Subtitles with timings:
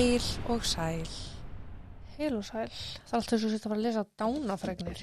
[0.00, 1.08] Heil og sæl.
[2.16, 2.70] Heil og sæl.
[3.04, 5.02] Það er alltaf svo að fara að lesa dánafregnir.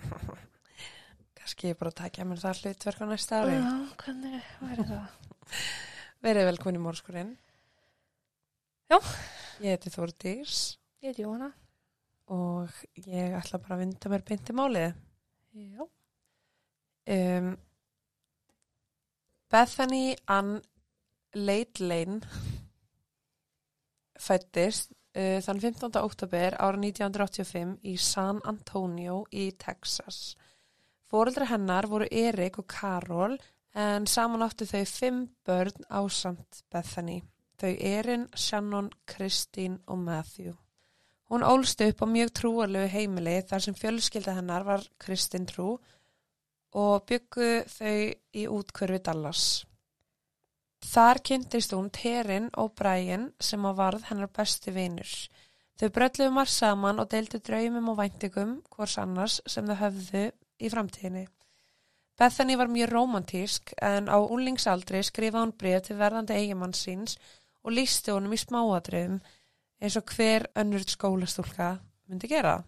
[1.40, 3.56] Kannski ég bara takja mér það hlutverk á næsta ári.
[3.58, 3.72] Já,
[4.04, 5.18] hvernig væri það?
[6.28, 7.34] Verið velkvæmni mórskurinn.
[8.86, 9.00] Já.
[9.66, 10.62] Ég heiti Þórdís
[11.02, 11.50] Ég heiti Jóhanna.
[12.30, 14.98] og ég ætla bara að vinda mér beint í málið.
[15.58, 15.88] Já.
[17.18, 17.54] Um,
[19.50, 20.60] Bethany Ann
[21.34, 22.22] Leitlane
[24.24, 26.00] fættist uh, þann 15.
[26.00, 30.34] oktober ára 1985 í San Antonio í Texas.
[31.10, 33.36] Fóreldra hennar voru Erik og Karol
[33.74, 37.20] en saman áttu þau fimm börn á samt Bethany.
[37.58, 40.54] Þau Erin, Shannon, Kristín og Matthew.
[41.30, 45.76] Hún ólst upp á mjög trúarlegu heimili þar sem fjölskylda hennar var Kristín trú
[46.74, 47.96] og byggu þau
[48.34, 49.64] í útkörfi Dallas.
[50.84, 55.12] Þar kynntist hún Terin og Brian sem að varð hennar besti vinur.
[55.80, 60.26] Þau brölluðu marg saman og deildu draumum og væntingum hvors annars sem þau höfðu
[60.60, 61.24] í framtíðinni.
[62.18, 67.16] Bethany var mjög romantísk en á úlingsaldri skrifa hún breyð til verðandi eigimann síns
[67.64, 69.18] og lísti honum í smáadröfum
[69.82, 71.72] eins og hver önnur skólastúlka
[72.06, 72.60] myndi gera.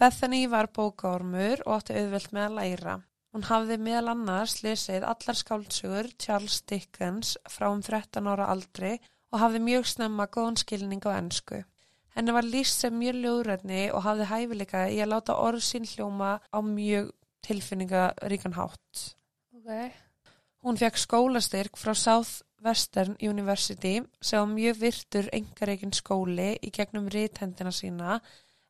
[0.00, 2.96] Bethany var bókaormur og átti auðvelt með að læra.
[3.30, 8.96] Hún hafði meðal annars lesið allar skáldsögur Charles Dickens frá um 13 ára aldri
[9.30, 11.60] og hafði mjög snemma góðan skilning á ennsku.
[12.16, 16.32] Henni var líst sem mjög ljóðrætni og hafði hæfileika í að láta orð sín hljóma
[16.42, 17.12] á mjög
[17.46, 19.04] tilfinningaríkan hátt.
[19.54, 19.70] Ok.
[20.66, 28.18] Hún fekk skólastyrk frá Southwestern University sem mjög virtur engareikin skóli í gegnum ríthendina sína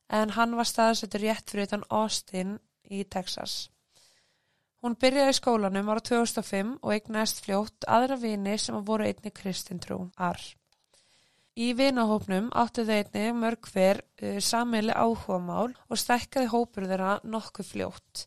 [0.07, 3.71] en hann var staðsettur rétt fyrir utan Austin í Texas.
[4.81, 10.07] Hún byrjaði í skólanum ára 2005 og eignast fljótt aðra vini sem voru einni kristintrú,
[10.17, 10.41] ar.
[11.53, 17.69] Í vinahópnum áttu þau einni mörg hver uh, sammeili áhugamál og stækkaði hópur þeirra nokkuð
[17.75, 18.25] fljótt.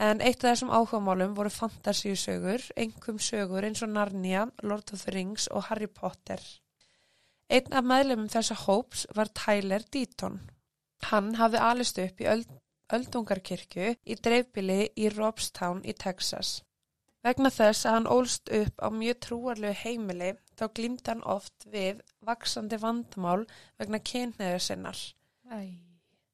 [0.00, 5.16] En eitt af þessum áhugamálum voru fantasíusögur, engum sögur eins og Narnia, Lord of the
[5.16, 6.40] Rings og Harry Potter.
[7.50, 10.38] Einn af meðlumum þessa hóps var Tyler Deaton.
[11.10, 12.59] Hann hafði alist upp í öld,
[12.96, 16.60] öldungarkirkju í dreifbili í Robstown í Texas.
[17.20, 22.00] Vegna þess að hann ólst upp á mjög trúarlegu heimili þá glýmdi hann oft við
[22.24, 23.44] vaksandi vandamál
[23.80, 25.00] vegna kynneður sinnar.
[25.52, 25.76] Æ.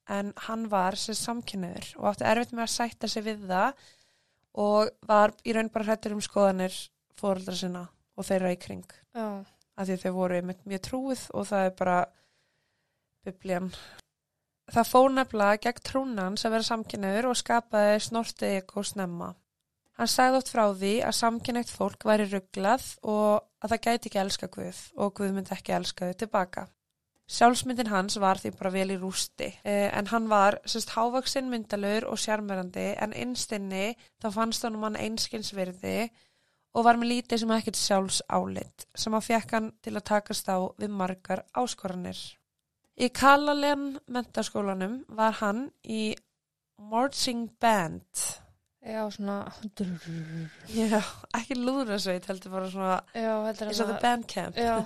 [0.06, 3.83] En hann var sem samkynneður og átti erfitt með að sætta sig við það
[4.62, 6.77] og var í raun bara hrættur um skoðanir
[7.19, 7.87] fóreldra sinna
[8.17, 8.87] og þeirra í kring.
[9.17, 9.43] Já.
[9.77, 11.97] Af því þau voru einmitt mjög trúið og það er bara
[13.27, 13.73] biblían.
[14.75, 19.34] Það fór nefnilega gegn trúnans að vera samkynneður og skapaði snortið eko snemma.
[19.97, 24.22] Hann sagði oft frá því að samkynneitt fólk væri rugglað og að það gæti ekki
[24.22, 26.66] elska Guð og Guð myndi ekki elska þau tilbaka.
[27.26, 32.06] Sjálfsmyndin hans var því bara vel í rústi eh, en hann var sérst hávaksinn myndalur
[32.06, 36.10] og sjarmerandi en innstinni þá fannst hann um hann einskinsverði
[36.76, 40.47] og var með lítið sem ekkert sjálfs álit sem að fekk hann til að takast
[40.47, 42.21] á við margar áskoranir.
[42.96, 46.14] Í Kalalen mentaskólanum var hann í
[46.80, 48.24] Marching Band
[48.86, 49.40] Já, svona...
[50.70, 51.00] Já,
[51.34, 54.78] ekki lúðrasveit heldur bara svona Já, heldur eins og the band camp Já.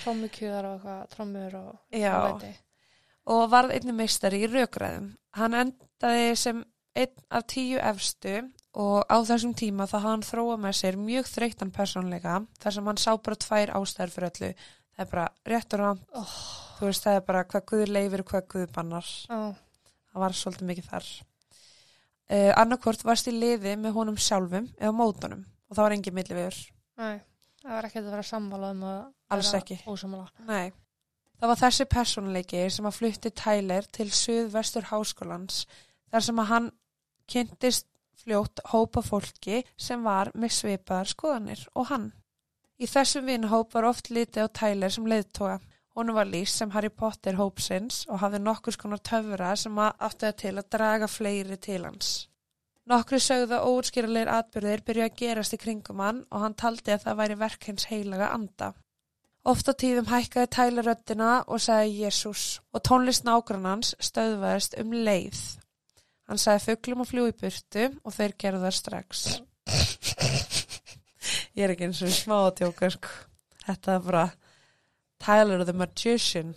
[0.00, 1.74] Trommukjöðar og eitthvað, trommur og...
[1.92, 2.14] Já.
[3.28, 5.10] og varð einnig meistari í rökræðum.
[5.36, 6.62] Hann endaði sem
[6.96, 8.38] einn af tíu efstu
[8.76, 12.88] og á þessum tíma þá hafði hann þróa með sér mjög þreyttan persónleika þar sem
[12.88, 14.50] hann sá bara tvær ástæður fyrir öllu.
[14.96, 16.34] Það er bara rétt og rámt, Oh.
[16.78, 19.08] þú veist það er bara hvað Guð leifir og hvað Guð bannar.
[19.28, 19.40] Já.
[20.12, 21.08] Það var svolítið mikið þar.
[22.26, 26.56] Uh, annarkvort varst í liði með honum sjálfum eða mótunum og það var engin millivegur.
[26.98, 27.20] Nei.
[27.62, 28.98] Það var ekkert að vera sammála um að...
[29.36, 29.76] Alls ekki.
[30.46, 30.72] Nei.
[31.36, 35.66] Það var þessi persónuleiki sem að flutti Tyler til Suðvestur Háskólans
[36.10, 36.68] þar sem að hann
[37.28, 37.88] kynntist
[38.22, 42.06] fljótt hópa fólki sem var með svipaðar skoðanir og hann.
[42.76, 45.60] Í þessum vinahóp var oft litið á Tyler sem leiðtoga.
[45.96, 50.52] Hún var lýst sem Harry Potter hópsins og hafði nokkur skonar töfra sem það til
[50.58, 52.10] að draga fleiri til hans.
[52.86, 57.06] Nokkri sögðu að óutskýralegir atbyrðir byrju að gerast í kringum hann og hann taldi að
[57.06, 58.68] það væri verk hins heilaga anda.
[59.46, 62.44] Oft á tíðum hækkaði Tyler röddina og sagði Jésús
[62.74, 65.40] og tónlist nágrannans stöðvaðist um leið.
[66.28, 69.26] Hann sagði fugglum fljú í burtu og þeir gerðu það strax.
[71.56, 73.12] Ég er ekki eins og smá að tjóka sko.
[73.64, 74.24] Þetta er bara
[75.24, 76.52] Tyler the Magician.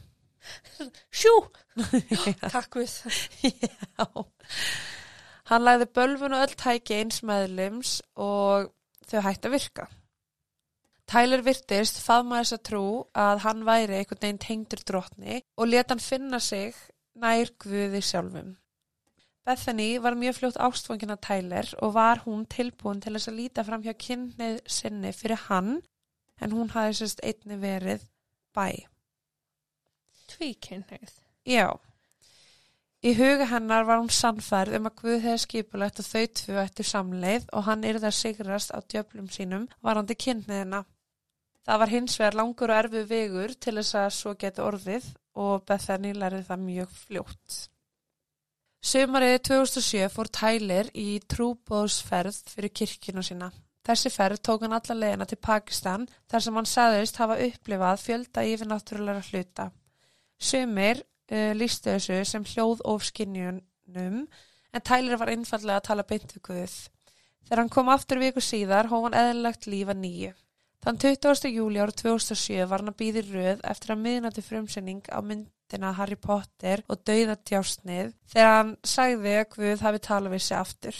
[1.11, 1.31] Sjú!
[2.55, 2.97] Takk við.
[3.43, 4.05] Já.
[5.49, 8.69] Hann lagði bölvun og öll tæki eins meðlums og
[9.09, 9.87] þau hætti að virka.
[11.09, 12.85] Tyler virtist faðma þess að trú
[13.17, 16.75] að hann væri einhvern veginn tengdur drottni og leta hann finna sig
[17.17, 18.58] nær guði sjálfum.
[19.47, 23.65] Bethany var mjög fljótt ástfangin af Tyler og var hún tilbúin til þess að líta
[23.65, 25.79] fram hjá kynnið sinni fyrir hann
[26.39, 28.03] en hún hafði sérst einni verið
[28.55, 28.85] bæ.
[30.29, 31.13] Tvíkynnið.
[31.47, 31.79] Já.
[32.99, 36.85] Í huga hennar var hún sannfærð um að Guð hefði skipulegt að þau tvö ættu
[36.85, 40.83] samleið og hann yrði að sigrast á djöflum sínum varandi kynniðina.
[41.63, 45.09] Það var hins vegar langur og erfið vegur til þess að svo geti orðið
[45.39, 47.59] og Bethany lærði það mjög fljótt.
[48.79, 53.49] Sumarið 2007 fór Tyler í trúbóðsferð fyrir kirkina sína.
[53.83, 58.45] Þessi ferð tók hann alla leiðina til Pakistan þar sem hann sagðist hafa upplifað fjölda
[58.47, 59.65] yfirnáttúrulega hluta.
[60.39, 64.23] Sumir uh, lístu þessu sem hljóð ofskinjunum
[64.71, 66.79] en Tyler var einfallega að tala beint við Guð.
[67.43, 70.31] Þegar hann kom aftur viku síðar hóf hann eðlilegt lífa nýju.
[70.79, 71.51] Þann 20.
[71.51, 75.19] júli ára 2007 var hann að býði röð eftir að miðnati frumsending á
[75.69, 80.97] myndina Harry Potter og dauðatjásnið þegar hann sagði að Guð hafi talað við sig aftur.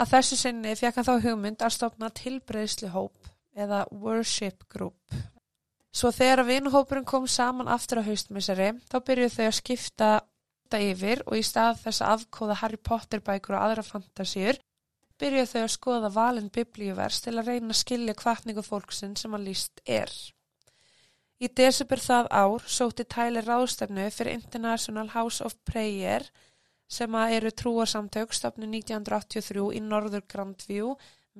[0.00, 4.96] Að þessu sinni fekk hann þá hugmynd að stopna tilbreyðslu hóp eða worship group.
[5.92, 10.10] Svo þegar að vinuhópurinn kom saman aftur á haustmissari þá byrjuð þau að skipta
[10.78, 14.60] yfir og í stað þess að afkóða Harry Potter bækur og aðra fantasíur
[15.20, 19.50] byrjuð þau að skoða valin biblíuvers til að reyna að skilja kvartningu fólksinn sem að
[19.50, 20.08] líst er.
[21.40, 26.26] Í desibur það ár sóti Tyler ráðstefnu fyrir International House of Prayer
[26.90, 30.90] sem að eru trúarsamtök stofnu 1983 í Norður Grandview,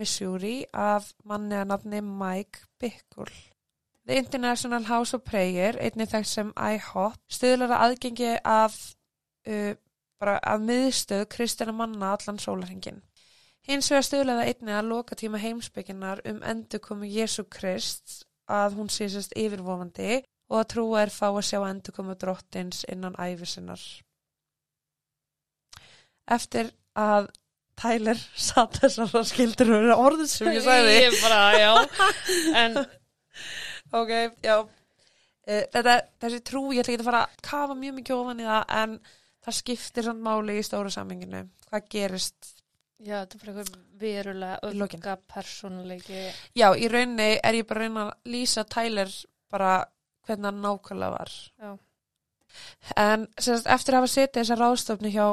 [0.00, 3.28] Missouri af manni að nafni Mike Bickle.
[4.06, 8.78] The International House of Prayer, einnig þess sem IHOP, stuðlar að aðgengi af,
[9.52, 9.74] uh,
[10.24, 13.02] af miðstöð kristjana manna allan sólarhengin.
[13.68, 18.90] Hins vegar stuðlaði einnig að loka tíma heimsbygginar um endur komu Jésu Krist að hún
[18.92, 20.20] sé sérst yfirvofandi
[20.50, 23.82] og að trúa er fá að sjá endur komu drottins innan æfisinnar.
[26.30, 27.30] Eftir að
[27.80, 28.18] Tyler
[28.48, 30.96] satt þessar skildur orðin sem ég sagði.
[31.06, 31.72] Ég bara, já.
[32.64, 32.82] En
[34.00, 34.10] Ok,
[34.44, 34.60] já.
[34.60, 38.46] Uh, þetta, þessi trú, ég ætla ekki að fara að kafa mjög mikið ofan í
[38.46, 38.96] það en
[39.40, 41.42] það skiptir samt máli í stóra samminginu.
[41.70, 42.52] Hvað gerist?
[43.00, 46.24] Já, þetta er fyrir eitthvað verulega öfga persónuleiki.
[46.56, 49.12] Já, í rauninni er ég bara að reyna að lýsa Tyler
[49.50, 49.70] bara
[50.28, 51.36] hvernig hann nákvæmlega var.
[51.60, 51.70] Já.
[53.00, 55.26] En semst, eftir að hafa setið þessa ráðstofni hjá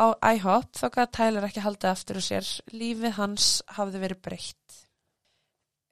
[0.00, 2.50] IHOP þá gæði Tyler ekki haldið eftir og sér.
[2.72, 4.80] Lífið hans hafði verið breytt.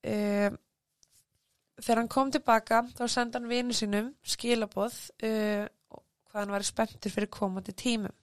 [0.09, 0.59] Um,
[1.83, 4.97] þegar hann kom tilbaka þá sendi hann vinu sínum skilaboð
[5.27, 5.67] uh,
[6.31, 8.15] hvað hann var spenntur fyrir komandi tímum.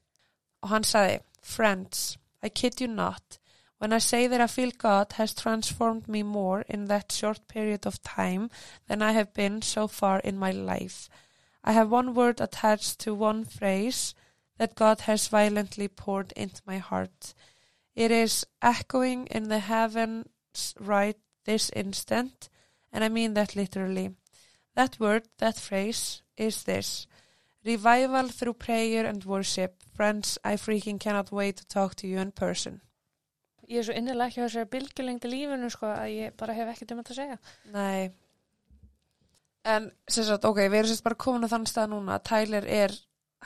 [0.66, 3.40] Og hann sagði, Friends, I kid you not.
[3.78, 7.86] When I say that I feel God has transformed me more in that short period
[7.86, 8.50] of time
[8.88, 11.10] than I have been so far in my life.
[11.64, 14.14] I have one word attached to one phrase
[14.58, 17.34] that God has violently poured into my heart.
[17.96, 22.50] It is echoing in the heavens right this instant,
[22.94, 24.16] and I mean that literally.
[24.76, 27.08] That word, that phrase, is this.
[27.66, 29.82] Revival through prayer and worship.
[29.96, 32.82] Friends, I freaking cannot wait to talk to you in person.
[33.66, 36.92] Ég er svo innilega ekki á þessari bylgjulengdi lífinu sko að ég bara hef ekkert
[36.94, 37.38] um þetta að segja.
[37.74, 38.12] Nei.
[39.66, 42.20] En, sem sagt, ok, við erum sérst bara komin á þann stað núna.
[42.22, 42.94] Tyler er,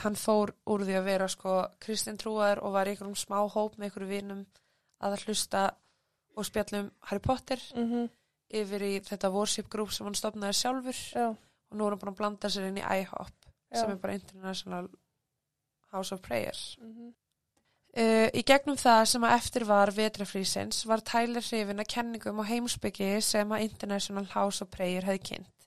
[0.04, 3.78] hann fór úr því að vera sko kristin trúaður og var í einhverjum smá hóp
[3.78, 4.44] með einhverju vinum
[5.00, 5.64] að hlusta
[6.36, 8.10] og spjallum Harry Potter Mm -hmm.
[8.52, 11.28] yfir í þetta worship group sem hann stopnaði sjálfur Já,
[11.72, 13.39] og nú er hann búin að blanda sér inn í IHOP
[13.72, 13.82] já.
[13.82, 14.90] sem er bara International
[15.92, 16.78] House of Prayers.
[16.82, 17.14] Mhm.
[17.98, 22.46] Uh, í gegnum það sem að eftir var vetrafrísins var Tyler hrifin að kenningum og
[22.46, 25.66] heimsbyggi sem að International House of Prayer hefði kynnt.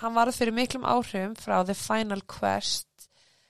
[0.00, 2.88] Hann varð fyrir miklum áhrifum frá The Final Quest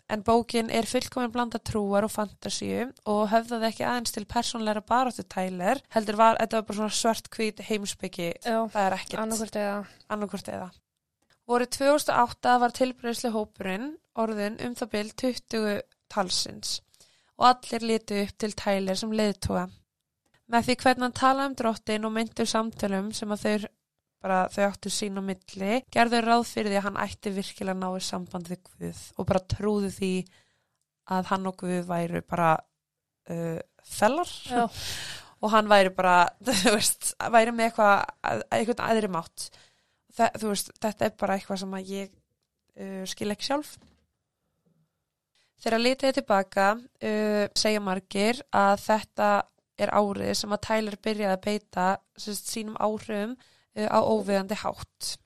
[0.09, 5.23] en bókin er fullkominn blanda trúar og fantasíu og höfðaði ekki aðeins til persónleira baróttu
[5.29, 9.23] Tyler heldur var, þetta var bara svona svart hvít heimsbyggi, Já, það er ekkert
[10.09, 10.71] annarkvort eða.
[11.49, 15.79] Voru 2008 var tilbreyðslu hópurinn orðin um það bil 20
[16.13, 16.79] talsins
[17.39, 19.69] og allir litu upp til Tyler sem leiðtóa.
[20.53, 23.69] Með því hvernig hann talaði um drottin og myndu samtölum sem að þau,
[24.25, 27.83] bara, þau áttu sín og milli, gerðu ráð fyrir því að hann ætti virkilega að
[27.85, 30.13] ná í samband við Guð og bara trúðu því
[31.17, 32.51] að hann og Guð væru bara
[33.31, 34.67] uh, fellar Já,
[35.43, 38.05] og hann væri bara, þú veist, væri með eitthvað,
[38.53, 39.49] eitthvað aðri mátt.
[40.19, 43.77] Veist, þetta er bara eitthvað sem að ég uh, skil ekki sjálf.
[45.59, 49.31] Þegar litið er tilbaka uh, segja margir að þetta
[49.79, 51.87] er árið sem að Tyler byrjaði að beita
[52.19, 55.17] sérst, sínum áhrifum uh, á óviðandi hátt.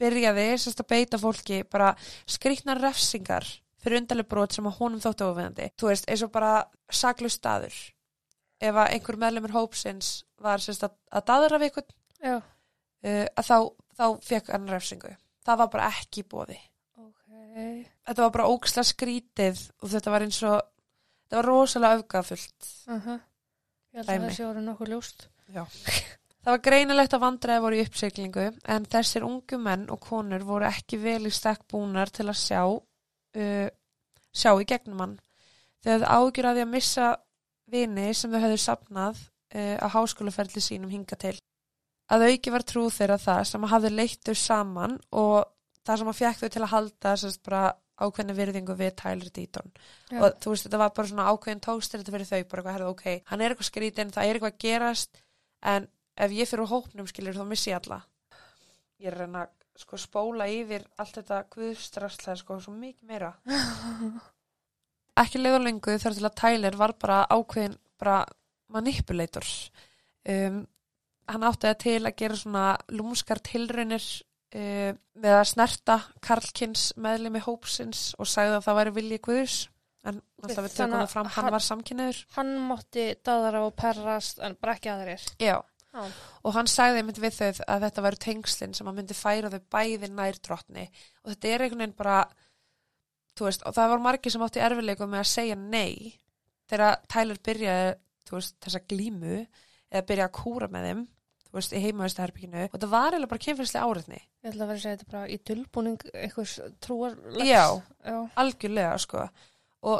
[0.00, 1.94] Byrjaði sérst að beita fólki bara
[2.28, 3.48] skrýtnar refsingar
[3.80, 5.70] fyrir undarleg brot sem að honum þóttu óviðandi.
[5.80, 6.54] Þú veist, eins og bara
[6.92, 7.76] saklust staður.
[8.60, 11.94] Ef að einhver meðlumur hópsins var sérst að, að daðra við einhvern,
[12.28, 12.42] uh,
[13.08, 13.56] að þá,
[14.00, 15.14] þá fekk hann refsingu.
[15.44, 16.58] Það var bara ekki bóði.
[17.00, 17.24] ok.
[18.08, 20.62] Þetta var bara óksla skrítið og þetta var eins og,
[21.26, 22.72] þetta var rosalega öfgafullt.
[22.88, 23.18] Uh
[23.90, 25.24] Ég held að þessi orðið nokkuð ljóst.
[25.50, 25.64] Já.
[26.40, 30.64] Það var greinilegt að vandræði voru í uppsiglingu en þessir ungu menn og konur voru
[30.70, 33.66] ekki vel í stakk búnar til að sjá, uh,
[34.32, 35.18] sjá í gegnum hann.
[35.84, 37.10] Þau ágjur að því að missa
[37.70, 41.34] vini sem þau hefðu sapnað uh, á háskólaferli sínum hinga til.
[42.10, 45.36] Að auki var trú þeirra það sem hafði leitt þau saman og
[45.86, 47.62] það sem að fjekk þau til að halda sérst bara
[48.00, 49.72] ákveðni virðingu við Tyler Deaton.
[50.08, 50.18] Já.
[50.24, 52.92] og þú veist þetta var bara svona ákveðin tókstir þetta fyrir þau bara eitthvað, herðu,
[52.94, 55.22] ok, hann er eitthvað skrítinn það er eitthvað að gerast
[55.72, 58.00] en ef ég fyrir úr hópnum skilur þá missi ég alla.
[59.00, 59.46] Ég er að reyna
[59.80, 63.30] sko spóla yfir allt þetta guðstrasslega sko svo mikið meira.
[65.20, 68.20] Ekki leiðalengu þar til að Tyler var bara ákveðin bara
[68.72, 69.46] manipulator.
[70.28, 70.62] Um,
[71.32, 72.64] hann átti það til að gera svona
[72.96, 74.04] lúmskar tilraunir
[74.54, 79.56] uh, með að snerta Karlkins meðlimi hópsins og sagði að það væri vilji guðus
[80.08, 84.38] en alltaf við tökum það fram, hann hann- var samkynniður Hann mátti daðara og perrast
[84.40, 85.26] en bara ekki aðrir.
[85.38, 85.58] já,
[85.92, 86.04] Já.
[86.46, 89.60] og hann sagði einmitt við þau að þetta væru tengslinn sem að myndi færa þau
[89.74, 90.86] bæði nær drottni
[91.24, 92.20] og þetta er einhvern veginn bara
[93.36, 96.14] þú veist, og það var margir sem átti erfileikum með að segja nei
[96.70, 97.94] þegar Tyler byrjaði
[98.32, 99.36] veist, þessa glímu
[99.90, 101.04] eða byrjaði að kúra með þeim
[101.56, 104.84] veist, í heimaðistaherbygginu og þetta var eiginlega bara kynfyrslega áriðni Ég ætla að vera að
[104.84, 106.54] segja þetta bara í dulbúning einhvers
[106.84, 107.48] trúarlegs.
[107.48, 107.64] Já.
[108.06, 108.18] Já.
[108.42, 109.24] algjörlega sko
[109.90, 109.98] og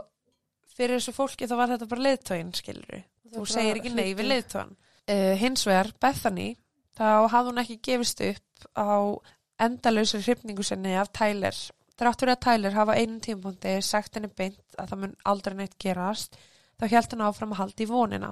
[0.77, 4.73] fyrir þessu fólki þá var þetta bara leiðtóin skilur þú segir ekki nei við leiðtóin
[4.77, 6.55] uh, hins vegar Bethany
[6.99, 8.91] þá hafði hún ekki gefist upp á
[9.61, 11.57] endalausri hrifningu sinni af Tyler
[12.01, 16.39] þráttur að Tyler hafa einum tímpúndi sagt henni beint að það mun aldrei neitt gerast
[16.81, 18.31] þá held hann áfram að halda í vonina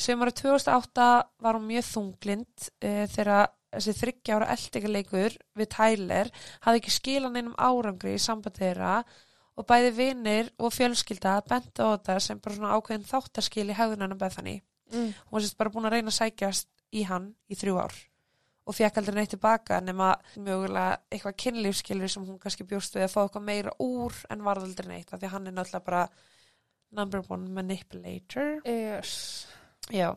[0.00, 1.08] sem ára 2008
[1.44, 6.30] var hún mjög þunglind uh, þegar þessi þryggja ára eldingarleikur við Tyler
[6.64, 8.94] hafði ekki skilan einum árangri í sambandi þeirra
[9.60, 14.18] og bæði vinir og fjölskylda benda á þetta sem bara svona ákveðin þáttarskil í hegðunarnar
[14.18, 14.60] Bethany.
[14.90, 15.10] Mm.
[15.12, 17.98] Hún var sérst bara búin að reyna að sækjast í hann í þrjú ár
[18.70, 23.14] og fekk aldrei neitt tilbaka nema mögulega eitthvað kynlífskilfi sem hún kannski bjóst við að
[23.14, 26.02] fá eitthvað meira úr en varð aldrei neitt af því hann er náttúrulega bara
[26.90, 28.60] number one manipulator.
[28.66, 29.46] Yes.
[29.94, 30.14] Já.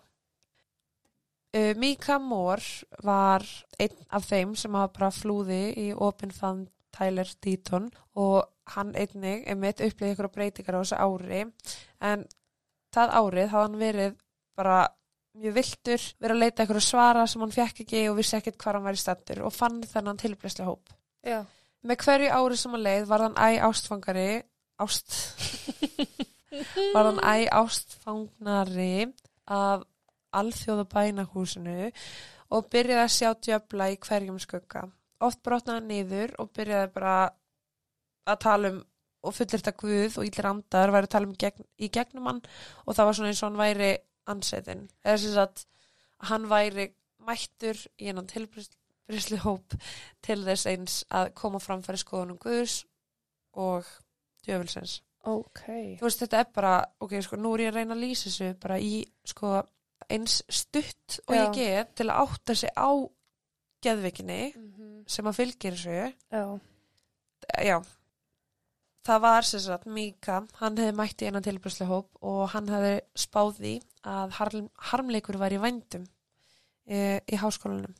[1.53, 2.65] Uh, Mika Moore
[3.05, 3.45] var
[3.77, 9.43] einn af þeim sem hafa bara flúði í opinn fann Tyler Deaton og hann einnig
[9.49, 11.43] er mitt upplýði ykkur breytingar á þessu ári
[12.01, 12.25] en
[12.93, 14.15] það árið hafði hann verið
[14.57, 14.77] bara
[15.33, 18.77] mjög viltur, verið að leita ykkur svara sem hann fekk ekki og vissi ekkert hvað
[18.77, 20.93] hann væri stattur og fann þennan tilbreyslega hóp.
[21.25, 21.41] Já.
[21.83, 24.27] Með hverju ári sem hann leið var hann æ ástfangari
[24.83, 25.17] ást
[26.95, 29.09] var hann æ ástfangnari
[29.47, 29.83] af
[30.33, 31.91] alþjóða bænahúsinu
[32.53, 34.87] og byrjaði að sjá djöfla í hverjum skugga.
[35.23, 37.17] Oft brotnaði niður og byrjaði bara
[38.27, 38.81] að tala um
[39.23, 42.41] og fullirt að Guð og ílir andar væri að tala um gegn, í gegnum hann
[42.83, 43.91] og það var svona eins og hann væri
[44.33, 44.83] ansetin.
[45.03, 45.65] Eða sem sagt
[46.29, 46.89] hann væri
[47.23, 49.77] mættur í hennan tilbrysli hóp
[50.25, 52.81] til þess eins að koma fram fyrir skoðunum Guðs
[53.55, 53.87] og
[54.43, 54.99] djöfulsins.
[55.23, 55.61] Ok.
[55.99, 58.49] Þú veist, þetta er bara, ok, sko, nú er ég að reyna að lýsa þessu
[58.59, 59.53] bara í, sko,
[60.11, 61.53] eins stutt og ég Já.
[61.55, 62.91] get til að átta sig á
[63.83, 65.03] geðvikinni Mm -hmm.
[65.07, 66.13] sem að fylgir þessu.
[66.31, 66.59] Já.
[67.63, 67.83] Já,
[69.03, 73.01] það var sem sagt Mika, hann hefði mætt í enan tilbrysli hóp og hann hefði
[73.15, 76.05] spáð því að harm, harmleikur var í vændum
[76.87, 77.95] e, í háskólanum.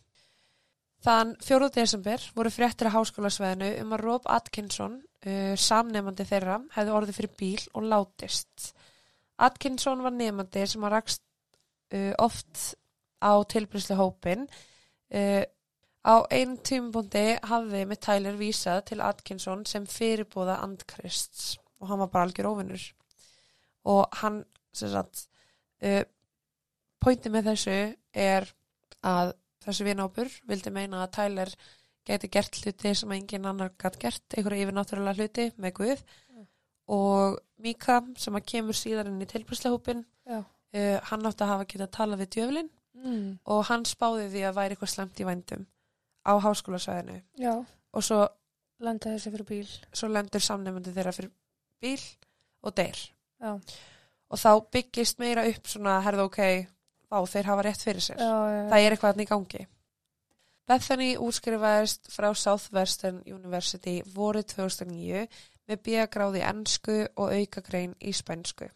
[1.03, 1.69] Þann 4.
[1.69, 7.33] desember voru fréttir á háskólasveðinu um að Rob Atkinson, uh, samnefandi þeirra, hefði orðið fyrir
[7.39, 8.71] bíl og látist.
[9.43, 11.23] Atkinson var nefandi sem að rakst
[11.95, 12.63] uh, oft
[13.23, 14.47] á tilbrysli hópin.
[15.13, 15.43] Uh,
[16.03, 22.11] á einn tímbundi hafði með Tyler vísað til Atkinson sem fyrirbúða andkrists og hann var
[22.11, 22.83] bara algjör óvinnur.
[23.87, 25.25] Og hann, sem sagt,
[27.03, 27.73] pointi með þessu
[28.15, 28.45] er
[29.03, 31.51] að þessi vinápur vildi meina að Tyler
[32.05, 36.47] gæti gert hluti sem engin annar gæti gert, einhverja yfirnáttúrulega hluti með Guð Mm.
[36.87, 40.39] og Mika sem að kemur síðar inn í tilbreyslahópin Já.
[40.43, 43.39] uh, hann átti að hafa getað talað við djöflin Mm.
[43.45, 45.65] og hann spáði því að væri eitthvað slemt í vændum
[46.25, 47.65] á háskólasvæðinu Já.
[47.93, 48.27] og svo,
[48.79, 49.67] Lenda þessi fyrir bíl.
[49.93, 51.31] svo lendur samnefndi þeirra fyrir
[51.81, 52.01] bíl
[52.63, 52.97] og deyr
[53.41, 53.53] Já.
[54.29, 56.39] og þá byggist meira upp svona herðu ok,
[57.13, 59.67] á þeir hafa rétt fyrir sér Já, það er eitthvað þarna í gangi
[60.69, 65.25] Bethany útskrifaðist frá Southwestern University vorið 2009
[65.67, 68.69] með bíagráði ennsku og aukagrein í spænsku.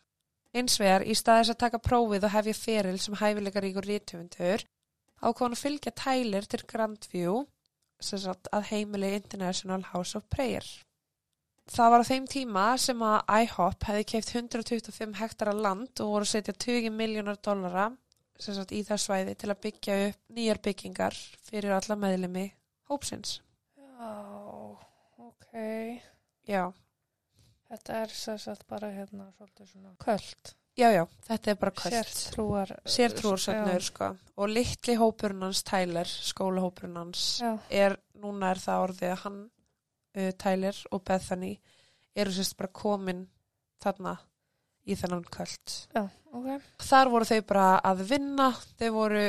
[0.57, 4.65] Eins vegar, í staðis að taka prófið og hefja feril sem hæfileikaríkur rítumundur,
[5.21, 7.39] ákváðan að fylgja tælir til Grandview,
[8.03, 10.65] sem sagt að heimili International House of Prayer.
[11.67, 16.27] Það var á þeim tíma sem að IHOP hefði keift 125 hektara land og voru
[16.27, 17.89] að setja 20 miljónar dollara
[18.43, 21.15] sagt, í það svæði til að byggja upp nýjar byggingar
[21.47, 22.45] fyrir alla meðlemi
[22.89, 23.39] hópsins.
[23.77, 24.11] Já,
[25.17, 25.47] ok.
[26.47, 26.63] Já,
[27.67, 30.53] Þetta er sagt bara hérna svolítið svona kvöld.
[30.77, 31.95] já, já, þetta er bara kvöld.
[32.13, 32.71] Sértrúar.
[32.85, 34.11] Sértrúarsögnur, sko.
[34.37, 36.07] Og litli hópurinn hans, Tyler,
[37.41, 39.41] Já, er, núna er það orðið að hann,
[40.15, 41.51] uh, Tyler og Bethany,
[42.15, 43.25] eru sérst bara komin
[43.83, 44.15] þarna
[44.87, 45.75] í þennan kvöld.
[45.93, 46.49] já, ok.
[46.89, 49.23] Þar voru þau bara að vinna, þau voru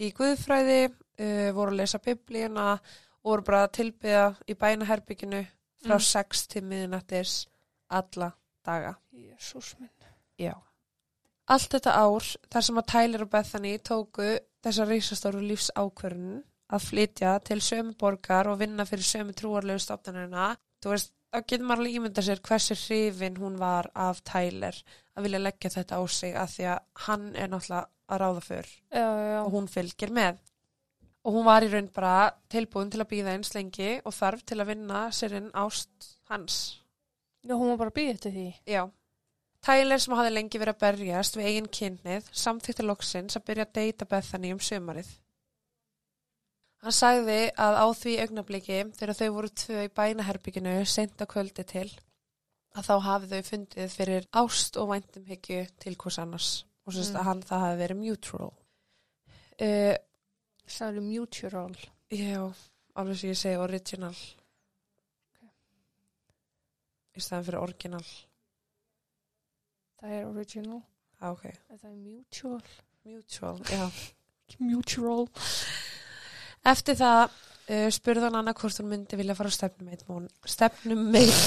[0.00, 2.78] í guðfræði, uh, voru að lesa biblíuna
[3.24, 5.42] voru bara að tilbyða í bænaherbygginu
[5.84, 6.06] frá Mm.
[6.08, 7.46] 6 til miðnættis
[7.90, 8.32] alla
[8.64, 8.94] daga.
[9.12, 9.90] Jésús minn.
[10.38, 10.54] Já.
[11.46, 16.42] Allt þetta ár, þar sem að Tyler og Bethany tóku þessa reysastóru lífs ákvörðun
[16.72, 21.66] að flytja til sömu borgar og vinna fyrir sömu trúarlegu stofnunina, þú veist, þá getur
[21.66, 24.76] maður alveg ímynda sér hversu hrifin hún var af Tyler
[25.14, 28.68] að vilja leggja þetta á sig að því að hann er náttúrulega að ráða fyrr
[28.94, 30.38] Já, já, og hún fylgir með.
[31.24, 34.60] Og hún var í raun bara tilbúin til að býða eins lengi og þarf til
[34.60, 36.58] að vinna sér inn ást hans.
[37.42, 38.46] Já, hún var bara að býja eftir því.
[38.68, 38.82] Já.
[39.64, 43.76] Tyler sem hafði lengi verið að berjast við eigin kynnið samþýtti loksins að byrja að
[43.80, 45.08] deyta Bethany um sömarið.
[46.84, 51.64] Hann sagði að á því augnabliki þegar þau voru tvö í bænaherbygginu seint að kvöldi
[51.70, 51.86] til
[52.76, 56.50] að þá hafi þau fundið fyrir ást og væntumhyggju til hvers annars
[56.84, 57.20] og sérst Mm.
[57.20, 58.52] að hann það hafi verið mutual.
[59.62, 59.94] Uh,
[60.66, 61.76] Sælu mutual.
[62.10, 62.52] já,
[62.96, 64.14] alveg sem ég segi original.
[67.14, 68.04] Í staðan fyrir original.
[70.00, 70.80] Það er original.
[71.20, 71.44] Ah, ok.
[71.70, 72.62] Það er mutual.
[73.04, 73.84] Mutual, já.
[74.58, 75.28] Mutual.
[76.64, 80.04] Eftir það uh, spurði hann annað hvort hún myndi vilja fara á stefnumeit
[80.48, 81.38] stefnumeit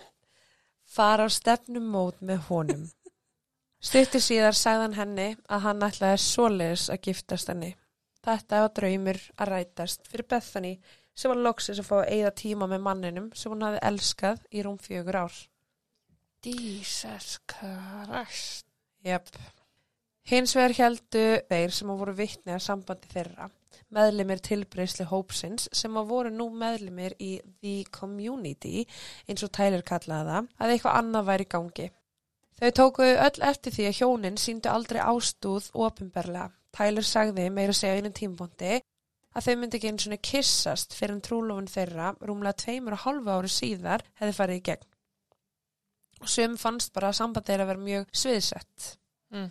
[0.96, 2.88] fara á stefnumót með honum.
[3.80, 7.70] Stuttir síðar sagði hann henni að hann ætlaði svoleiðis að giftast henni.
[8.20, 10.74] Þetta var draumur að rætast fyrir Bethany
[11.16, 14.66] sem var loksins að fá að eigða tíma með manninum sem hún hafði elskað í
[14.66, 15.38] rúm fjögur ár.
[16.44, 18.68] Jesus Christ.
[19.04, 19.32] Jep.
[20.28, 23.48] Hins vegar heldu þeir sem að voru vitni að sambandi þeirra,
[23.90, 28.84] meðlimir tilbreysli hópsins sem að voru nú meðlimir í The Community,
[29.26, 31.88] eins og Tyler kallaði það, að eitthvað annað væri gangi.
[32.60, 36.50] Þau tóku öll eftir því að hjónin síndu aldrei ástúð ofinberlega.
[36.76, 38.76] Tyler sagði meira segja einu tímbóndi
[39.34, 43.32] að þau myndi ekki einu svona kissast fyrir en trúlofun þeirra rúmlega tveimur og hálfu
[43.32, 44.86] ári síðar hefði farið í gegn.
[46.20, 48.90] Og sum fannst bara að samband þeirra vera mjög sviðsett.
[49.32, 49.48] Mm.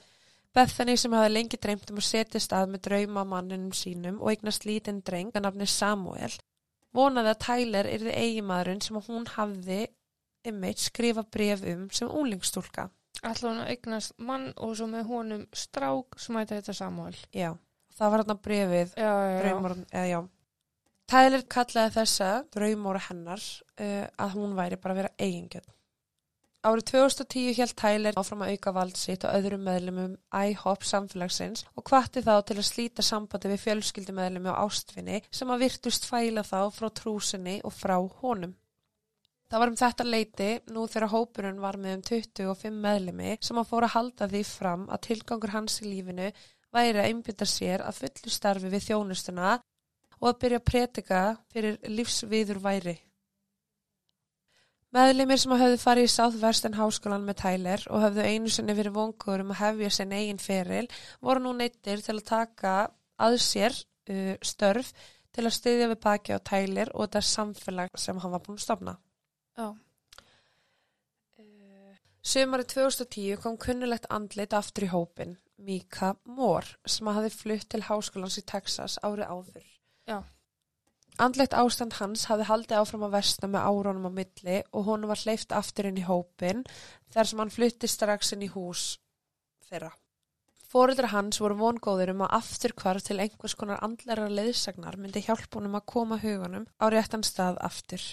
[0.55, 4.65] Bethany sem hafði lengi dreymt um að setja stað með drauma manninum sínum og eignast
[4.65, 6.31] lítinn dreng að nafni Samuel
[6.95, 9.83] vonaði að Tyler yrði eigimaðurinn sem hún hafði
[10.47, 12.89] einmitt skrifa bref um sem úlingstúlka.
[13.19, 17.15] Ætla hún eignast mann og svo með honum strák sem ætti þetta Samuel.
[17.35, 17.51] Já,
[17.97, 20.19] það var hann brefið draumar, eða já.
[21.09, 25.69] Tyler kallaði þessa draumóra hennar uh, að hún væri bara að vera eigingjöld.
[26.59, 31.85] Árið 2010 held Tyler áfram að auka vald sitt og öðrum meðlumum IHOP samfélagsins og
[31.87, 36.67] hvatti þá til að slíta sambandi við fjölskyldumeðlumi og ástfinni sem að virtust fæla þá
[36.75, 38.57] frá trúsinni og frá honum.
[39.47, 43.71] Það var um þetta leiti nú þegar hópurinn var með um 25 meðlumi sem að
[43.71, 46.27] fóra að halda því fram að tilgangur hans í lífinu
[46.75, 49.55] væri að einbytta sér að fullu starfi við þjónustuna
[50.19, 52.99] og að byrja að pretika fyrir lífsviður væri.
[54.95, 59.43] Meðlimir sem höfðu farið í Southwestern háskólan með Tyler og höfðu einu sinni verið vongur
[59.43, 60.87] um að hefja sinn eigin feril
[61.21, 62.71] voru nú neittir til að taka
[63.21, 64.89] að sér uh, störf
[65.35, 68.65] til að styðja við baki á Tyler og þetta samfélag sem hann var búin að
[68.65, 68.95] stofna.
[69.59, 69.69] Já.
[72.29, 77.85] Sumari 2010 kom kunnulegt andlit aftur í hópin, Mika Moore, sem að hafi flutt til
[77.87, 79.69] háskólans í Texas árið áður.
[80.09, 80.19] Já.
[81.19, 85.19] Andlegt ástand hans hafði haldið áfram að versna með árónum á milli og honum var
[85.19, 86.61] hleyft aftur inn í hópin
[87.11, 88.83] þar sem hann flutti strax inn í hús
[89.67, 89.89] þeirra.
[90.69, 95.57] Fóreldra hans voru vongóður um að aftur hvarf til einhvers konar andlæra leiðsagnar myndi hjálpa
[95.57, 98.03] honum að koma hugunum á réttan stað aftur.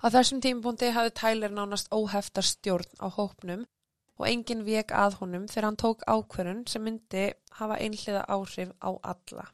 [0.00, 3.66] Á þessum tímpúndi hafði Tyler nánast óheftar stjórn á hópnum
[4.16, 8.90] og enginn vek að honum þegar hann tók ákvörun sem myndi hafa einhliða áhrif á
[9.02, 9.50] alla.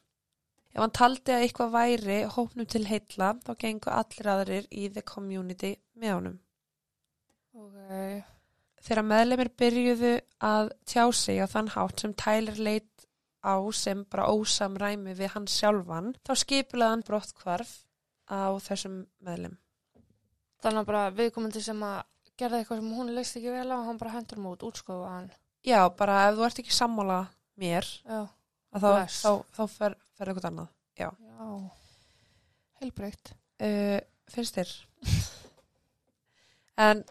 [0.72, 5.02] Ef hann taldi að eitthvað væri hópnum til heilla, þá gengur allir aðrir í the
[5.04, 6.38] community með honum.
[7.52, 8.22] Ok.
[8.82, 13.04] Þegar meðlemið byrjuðu að tjá sig á þann hátt sem Tyler leit
[13.44, 17.74] á sem bara ósamræmi við hann sjálfan, þá skipulega hann brottkvarf
[18.32, 19.58] á þessum meðlem.
[20.62, 22.00] Þannig að bara viðkomandi sem að
[22.38, 25.30] gerði eitthvað sem hún leist ekki vel á, hann bara hendur hann út, útskofa hann.
[25.66, 27.18] Já, bara ef þú ert ekki sammála
[27.60, 28.22] mér, Já.
[28.78, 29.18] þá, Bless.
[29.22, 30.70] þá, þá fer, fer eitthvað annað.
[30.98, 31.08] Já.
[32.82, 33.34] Heilbreytt.
[33.62, 33.98] Uh,
[34.30, 34.72] finnst þér?
[36.86, 37.02] en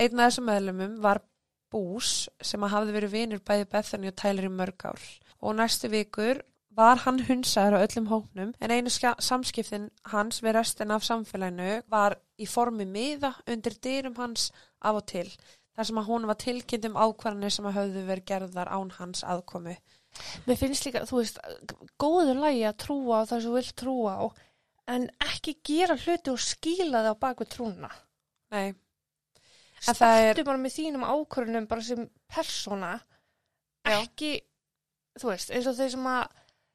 [0.00, 1.22] einn af þessum meðlumum var
[1.70, 5.02] Bús sem að hafði verið vinur bæði Bethany og Tyler í mörg ár
[5.38, 6.40] og næstu vikur
[6.74, 12.16] var hann hunsaður á öllum hóknum en einu samskiptin hans við restin af samfélaginu var
[12.38, 14.48] í formi miða undir dyrum hans
[14.80, 15.28] af og til
[15.76, 19.22] þar sem að hún var tilkynnt um ákvarðanir sem að höfðu verið gerðar án hans
[19.24, 19.76] aðkomu.
[20.46, 21.38] Mér finnst líka, þú veist,
[22.00, 24.24] góður lagi að trúa á það sem þú vilt trúa á,
[24.94, 27.90] en ekki gera hluti og skýla það á bakvið trúna.
[28.50, 28.74] Nei,
[29.88, 33.00] En það er- bara með þínum ákvörunum bara sem persóna,
[33.86, 34.02] Já.
[34.02, 34.32] ekki,
[35.18, 36.26] þú veist, eins og þeir sem að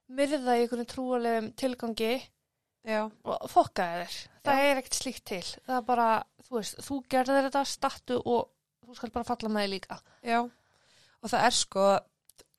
[0.10, 2.14] myrða í einhvern trúalegum tilgangi
[2.86, 4.18] já, og fokkaði þér.
[4.46, 5.44] Það er ekkert slíkt til.
[5.66, 6.08] Það er bara,
[6.48, 8.50] þú veist, þú gerðir þetta, stattu og
[8.86, 10.00] þú skal bara falla með þig líka.
[10.24, 10.40] Já,
[11.22, 11.86] og það er sko,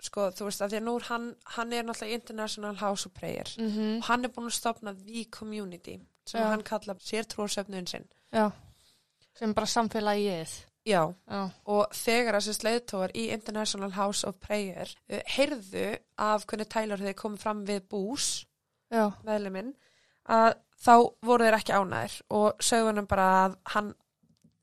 [0.03, 3.49] sko, þú veist, að því að nú hann, hann er náttúrulega International House of Prayer
[3.59, 3.97] Mm -hmm.
[3.99, 6.47] og hann er búin að stopna The Community sem Já.
[6.49, 8.05] hann kalla sér trúarsöfnuðin sinn.
[8.33, 8.51] Já.
[9.39, 10.49] Sem bara samfélagið.
[10.87, 11.51] Já, Já.
[11.65, 17.13] og þegar þessi sleiðtóar í International House of Prayer uh, heyrðu af hvernig Tyler þeir
[17.15, 18.47] komið fram við bús,
[18.93, 19.11] Já.
[19.25, 19.75] meðluminn,
[20.29, 20.55] að
[20.85, 23.95] þá voru þeir ekki ánæðir og sögðu hann bara að hann,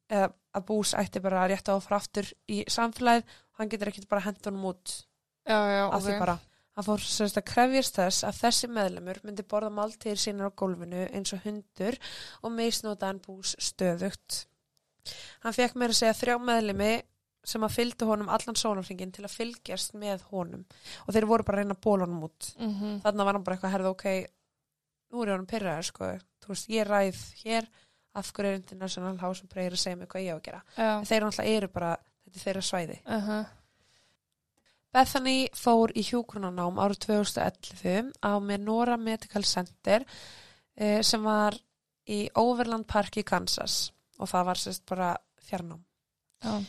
[0.09, 3.23] eða að bús ætti bara rétt á að fara aftur í samfélagið
[3.57, 5.05] hann getur ekki bara hendur honum út
[5.43, 6.39] Já, já, af því bara
[6.73, 11.05] hann fór semst að krefjast þess að þessi meðlemur myndi borða máltíðir sínar á gólfinu
[11.13, 11.99] eins og hundur
[12.41, 14.45] og misnóta hann bús stöðugt.
[15.43, 16.93] Hann fekk meira að segja þrjá meðlemi
[17.43, 20.63] sem að fylgdu honum allan sónarfringin til að fylgjast með honum
[21.03, 22.53] og þeir voru bara að reyna að bóla honum út.
[22.57, 22.99] Mm -hmm.
[23.03, 24.05] Þannig var hann bara eitthvað að herða ok,
[25.11, 26.11] nú er ég honum pyrraður sko,
[26.47, 27.67] veist, ég ræð hér
[28.13, 30.63] af hverju er International House of Prayer að segja mig hvað ég á að gera.
[30.77, 31.03] Já.
[31.03, 32.97] Þeir náttúrulega eru bara, þetta er þeirra svæði.
[33.05, 33.45] Uh -huh.
[34.93, 40.05] Bethany fór í hjúgrunanám árið 2011 á Menora Medical Center
[40.75, 41.57] eh, sem var
[42.05, 43.87] í Overland Park í Kansas
[44.19, 45.09] og það var sérst bara
[45.41, 45.81] fjarnám.
[46.43, 46.61] Já.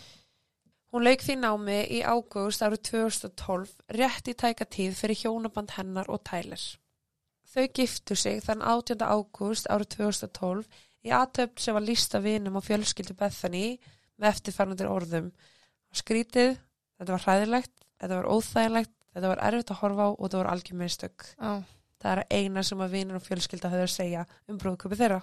[0.94, 6.08] Hún lauk því námi í ágúst árið 2012 rétt í tæka tíð fyrir hjónaband hennar
[6.08, 6.62] og Tyler.
[7.50, 9.02] Þau giftu sig þann 18.
[9.02, 10.68] ágúst árið 2012
[11.04, 13.66] í aðtöfn sem var lísta vinum og fjölskyldu Bethany
[14.16, 15.32] með eftirfarnandir orðum.
[15.94, 16.56] Skrítið,
[16.98, 20.50] þetta var hræðilegt, þetta var óþægilegt, þetta var erfitt að horfa á og þetta var
[20.52, 21.28] algjör mistök.
[21.38, 21.52] Já.
[22.04, 25.22] Það er að eina sem að vinur og fjölskylda höfðu að segja um brúðköpi þeirra.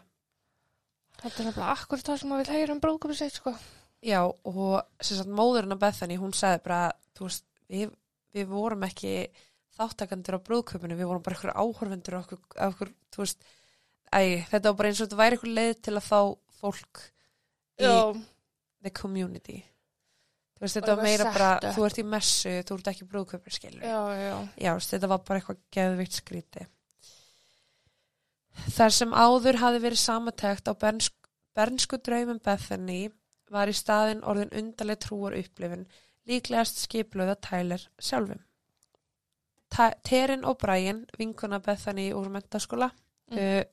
[1.22, 3.54] Þetta er nefnilega akkur það sem maður vil heyra um bróðköpi sitt, sko.
[4.02, 6.80] Já, og sem sagt móðurinn af Bethany, hún sagði bara,
[7.18, 7.92] þú veist, við,
[8.34, 9.12] við vorum ekki
[9.78, 11.94] þáttakandur á brúðköpinu, við vorum bara á okkur,
[12.58, 13.46] á okkur, þú veist,
[14.10, 16.20] æ, þetta var bara eins og þetta væri eitthvað leið til að fá
[16.62, 17.04] fólk
[17.82, 17.94] í
[18.82, 19.62] the community.
[20.62, 23.54] Þú veist, þetta var meira eitthvað bara, þú ert í messu, þú ert ekki brúðköpur,
[23.56, 23.82] skilur.
[23.82, 24.36] Já, já.
[24.62, 26.66] Já, þetta var bara eitthvað geðvikt skríti.
[28.76, 31.16] Þar sem áður hafi verið samatækt á bernsk,
[31.58, 33.00] bernsku draumum Bethany
[33.52, 35.88] var í staðin orðin undarleg trúar upplifin,
[36.30, 38.44] líklegast skipluða Tyler sjálfum.
[39.72, 42.92] Ta Terin og Brian, vinkuna Bethany úr mentaskóla,
[43.32, 43.38] Mm.
[43.40, 43.64] uh,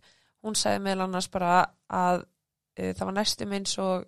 [0.46, 2.20] hún sagði meðal annars bara að
[2.78, 4.04] uh, það var næstum eins og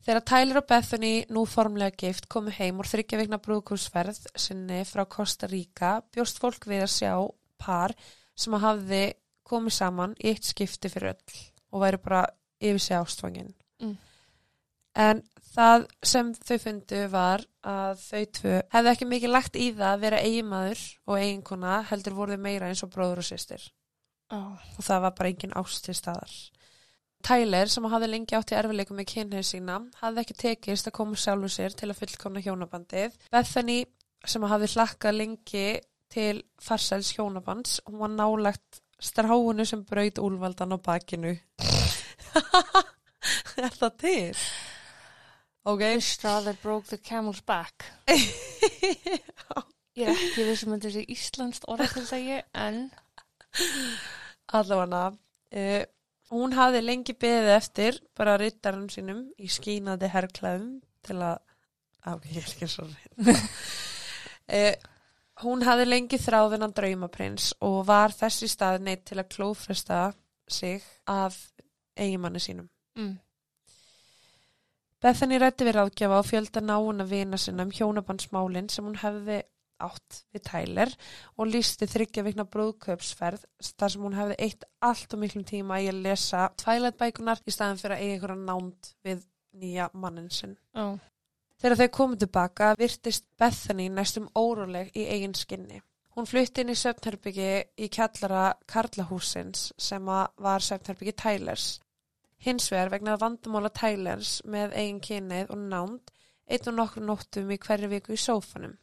[0.00, 5.04] Þegar Tyler og Bethany, nú formlega gift, komu heim úr þryggja vikna brúðkursferð sinni frá
[5.04, 7.12] Costa Rica, bjóst fólk við að sjá
[7.60, 7.92] par
[8.38, 9.02] sem að hafði
[9.50, 12.22] komið saman í eitt skipti fyrir öll og væri bara
[12.60, 13.52] yfir sig ástfangin.
[13.82, 13.98] Mm.
[15.00, 15.22] En
[15.54, 20.04] það sem þau fundu var að þau tvö hefði ekki mikið lagt í það að
[20.06, 23.66] vera eiginmaður og eiginkona heldur voru þau meira eins og bróður og systir
[24.30, 24.40] Já.
[24.40, 26.34] og það var bara engin ást til staðar.
[27.26, 31.18] Tyler, sem hafði lengi átt í erfileikum með kynneið sína, hafði ekki tekist að koma
[31.20, 33.16] sjálfur sér til að fullkomna hjónabandið.
[33.32, 33.80] Bethany,
[34.24, 35.66] sem hafði hlakkað lengi
[36.10, 41.34] til farsæls hjónabands, hún var nálagt stráinu sem braut úlvaldan á bakinu.
[43.60, 44.36] er það til?
[45.64, 45.84] Ok.
[46.22, 47.84] That broke the camel's back.
[49.98, 52.76] Ég er ekki vissum að þessi íslenskt orð til þegi, en
[54.56, 55.82] Allavega, uh,
[56.30, 61.40] hún hafði lengi beðið eftir bara rittarum sínum í skínandi herrklæðum til að,
[62.06, 64.72] á, ég er ekki svo uh,
[65.40, 70.00] Hún hafði lengi þráðinan draumaprins og var þessi stað neitt til að klófresta
[70.44, 71.38] sig af
[71.96, 72.66] eigimanni sínum.
[72.98, 73.14] Mm.
[75.00, 79.38] Bethany rætti við ráðgjafa og fjölda náuna vina sinna um hjónabandsmálin sem hún hefði
[79.86, 80.94] átt við Tyler
[81.36, 85.90] og lísti þryggja vikna brúðkaupsferð þar sem hún hefði eitt allt og miklum tíma í
[85.90, 89.24] að lesa tvælætbækunar í staðin fyrir að eiga einhverja nánd við
[89.60, 90.56] nýja mannin sinn.
[90.76, 90.98] Já.
[91.60, 95.82] Þegar þau komið tilbaka virtist Bethany næstum óróleg í eigin skinni.
[96.16, 97.50] Hún flutti inn í söfnherbyggi
[97.84, 101.66] í kjallara Karlahúsins sem var söfnherbyggi Tylers.
[102.40, 106.14] Hins vegar vegna vandamála Tylers með eigin kynneið og nánd
[106.50, 108.74] einn og nokkru nóttum í hverju viku í sófanum.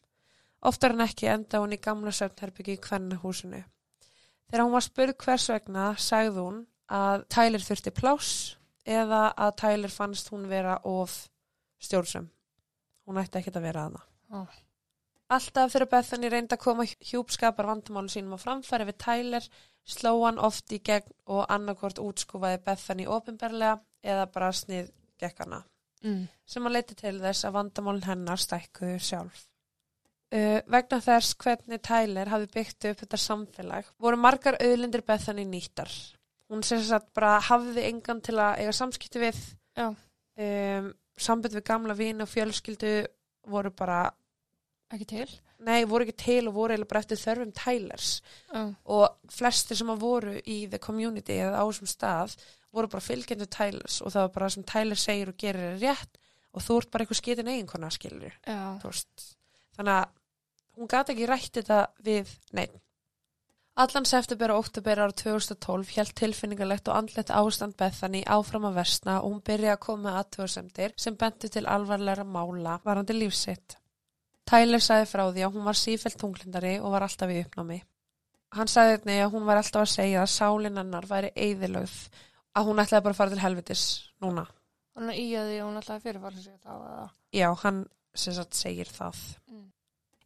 [0.68, 3.64] Oftar en ekki enda hún í gamla söfnherbyggi í kvennahúsinu.
[4.48, 8.34] Þegar hún var spurð hvers vegna sagði hún að Tyler þurfti pláss
[8.88, 11.16] eða að Tyler fannst hún vera of
[11.84, 12.30] stjórnsum.
[13.08, 14.08] Hún ætti ekkert að vera að það.
[14.32, 14.64] Já.
[15.38, 19.48] Alltaf þegar Bethany reyndi að koma hjúpskapar vandamálu sínum á framfæri við Tyler
[19.88, 25.64] sló hann oft í gegn og annarkvort útskúfaði Bethany ofinberlega eða bara snið gekk hana
[26.04, 26.28] Mm.
[26.46, 29.48] sem að leiti til þess að vandamálin hennar stækkuðu sjálf.
[30.28, 35.88] Uh, vegna þess hvernig Tyler hafi byggt upp þetta samfélag voru margar auðlindir Bethany nýttar.
[36.52, 39.40] Hún sem sagt bara hafði engan til að eiga samskipti við
[39.80, 42.92] um, sambund við gamla vini og fjölskyldu
[43.48, 44.02] voru bara,
[44.92, 45.28] Ekki til?
[45.64, 48.12] nei, voru ekki til og voru eiginlega bara eftir þörfum Tylers
[48.52, 48.62] Já.
[48.86, 52.36] og flestir sem að voru í the community eða á þessum stað
[52.76, 56.20] voru bara fylgjendur Tylers og það var bara sem Tyler segir og gerir er rétt
[56.54, 59.34] og þú ert bara eitthvað skitin eiginkona skilur þú veist.
[59.78, 60.12] Þannig að
[60.78, 62.76] hún gati ekki rætt þetta við neitt.
[63.78, 69.20] Allan september og oktober ára 2012 held tilfinningalegt og andlegt ástand Bethany áfram að versna
[69.22, 73.76] og hún byrja að koma með aðtöðsendir sem bentu til alvarlegra mála varandi lífsitt.
[74.50, 77.78] Tyler sagði frá því að hún var sífælt tunglindari og var alltaf í uppnámi.
[78.58, 81.98] Hann sagði einnig að hún var alltaf að segja að sálinn hennar væri eigðilögð,
[82.58, 83.84] að hún ætlaði bara að fara til helvitis
[84.24, 84.48] núna.
[84.98, 87.08] Þannig í að því að hún alltaf fyrirfara sig þá eða.
[87.38, 87.84] Já, hann
[88.20, 89.20] sem sagt segir það.
[89.52, 89.66] Mm.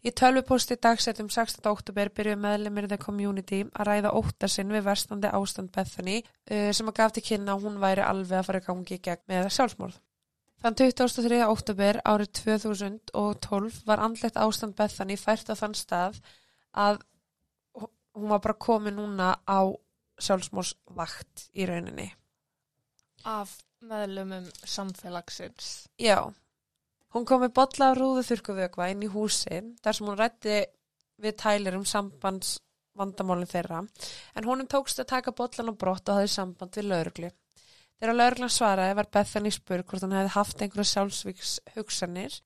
[0.01, 1.61] Í tölvupósti dagsettum 16.
[1.69, 6.97] oktober byrjuði meðlemið The Community að ræða óttasinn við verstandi ástand Bethany uh, sem að
[6.97, 9.99] gaf til kynna að hún væri alveg að fara í gangi í gegn með sjálfsmorð.
[10.61, 11.37] Þann 23.
[11.49, 16.19] oktober árið 2012 var andlegt ástand Bethany fært á þann stað
[16.77, 17.01] að
[18.17, 19.69] hún var bara komin núna á
[20.21, 22.11] sjálfsmorðsvakt í rauninni.
[23.25, 25.87] Af meðlumum samfélagsins.
[25.97, 26.29] Já,
[27.15, 30.57] hún kom með bolla af rúðu þurrkuvökva inn í húsin þar sem hún rætti
[31.21, 32.57] við tælir um sambands
[32.97, 33.83] vandamálin þeirra
[34.35, 37.31] en honum tókst að taka bollan á brott og hafði samband við lauruglu.
[38.01, 42.37] Þegar lauruglan svaraði var Bethany spurg hvort hann hefði haft einhverja sjálfsvíks hugsanir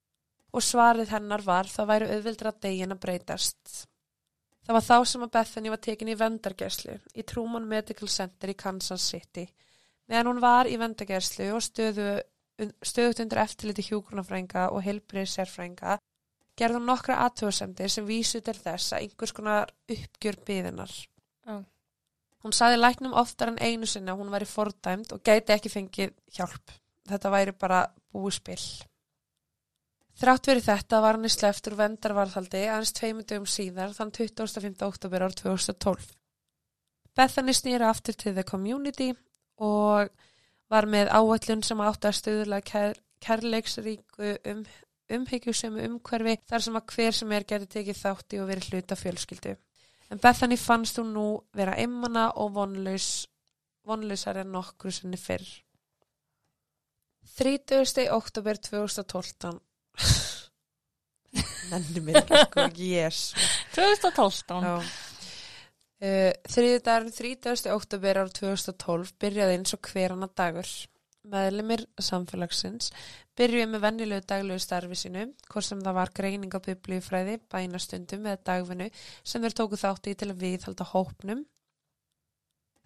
[0.52, 3.86] og svarið hennar var það væri auðvildra degin að breytast.
[4.66, 8.58] Það var þá sem að Bethany var tekin í vendargerslu í Truman Medical Center í
[8.58, 9.46] Kansas City
[10.10, 12.08] meðan hún var í vendargerslu og stöðu
[12.84, 15.98] stöðut undir eftirliti hjúgrunafrænga og heilbrið sérfrænga
[16.56, 20.92] gerði hún nokkra aðtöðsendir sem vísu til þess að einhvers konar uppgjör byðinar.
[21.46, 21.56] Já.
[22.44, 26.12] Hún saði læknum oftar en einu sinni að hún væri fordæmt og gæti ekki fengið
[26.36, 26.76] hjálp.
[27.06, 27.80] Þetta væri bara
[28.14, 28.66] búið spill.
[30.16, 34.78] Þrátt verið þetta var hann í sleft úr vendarvarðhaldi aðeins tveimur dögum síðar þann 25.
[34.86, 36.06] oktober ár 2012.
[37.16, 39.10] Bethany snýra aftur til the community
[39.60, 40.08] og
[40.72, 44.64] var með áallun sem átti að stuðla kær, kærleiksríku um,
[45.16, 49.54] umhyggjusum umhverfi þar sem að hver sem er geti tekið þátti og verið hluta fjölskyldu.
[50.10, 51.26] En Bethany fannst hún nú
[51.56, 53.26] vera einmana og vonlaus,
[53.86, 55.46] vonlausar en nokkru sinni fyrr.
[57.36, 58.06] 30.
[58.14, 59.50] oktober 2012
[61.70, 63.34] Nenni mér ekki sko, jésu
[63.74, 64.62] 2012.
[64.62, 64.76] Já.
[65.96, 67.70] Uh, Þriðdagurinn 30.
[67.72, 70.68] oktober ár 2012 byrjaði eins og hver annar dagur.
[71.26, 72.90] Meðlumir samfélagsins
[73.36, 78.42] byrjuði með vennilegu daglegu starfi sínu, hvort sem það var greining á biblíufræði, bænastundum eða
[78.50, 78.90] dagvinnu
[79.24, 81.42] sem þeir tóku þátti í til að viðhalda hópnum.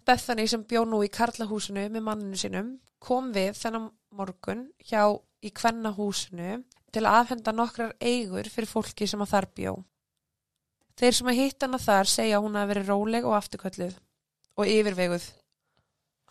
[0.07, 5.03] Bethany sem bjó nú í Karlahúsinu með manninu sínum kom við þennan morgun hjá
[5.43, 6.61] í Kvennahúsinu
[6.95, 9.79] til að afhenda nokkrar eigur fyrir fólki sem að þar bjó.
[10.99, 13.95] Þeir sem að hitt hana þar segja að hún hafi verið róleg og afturkölluð
[14.59, 15.27] og yfirveguð.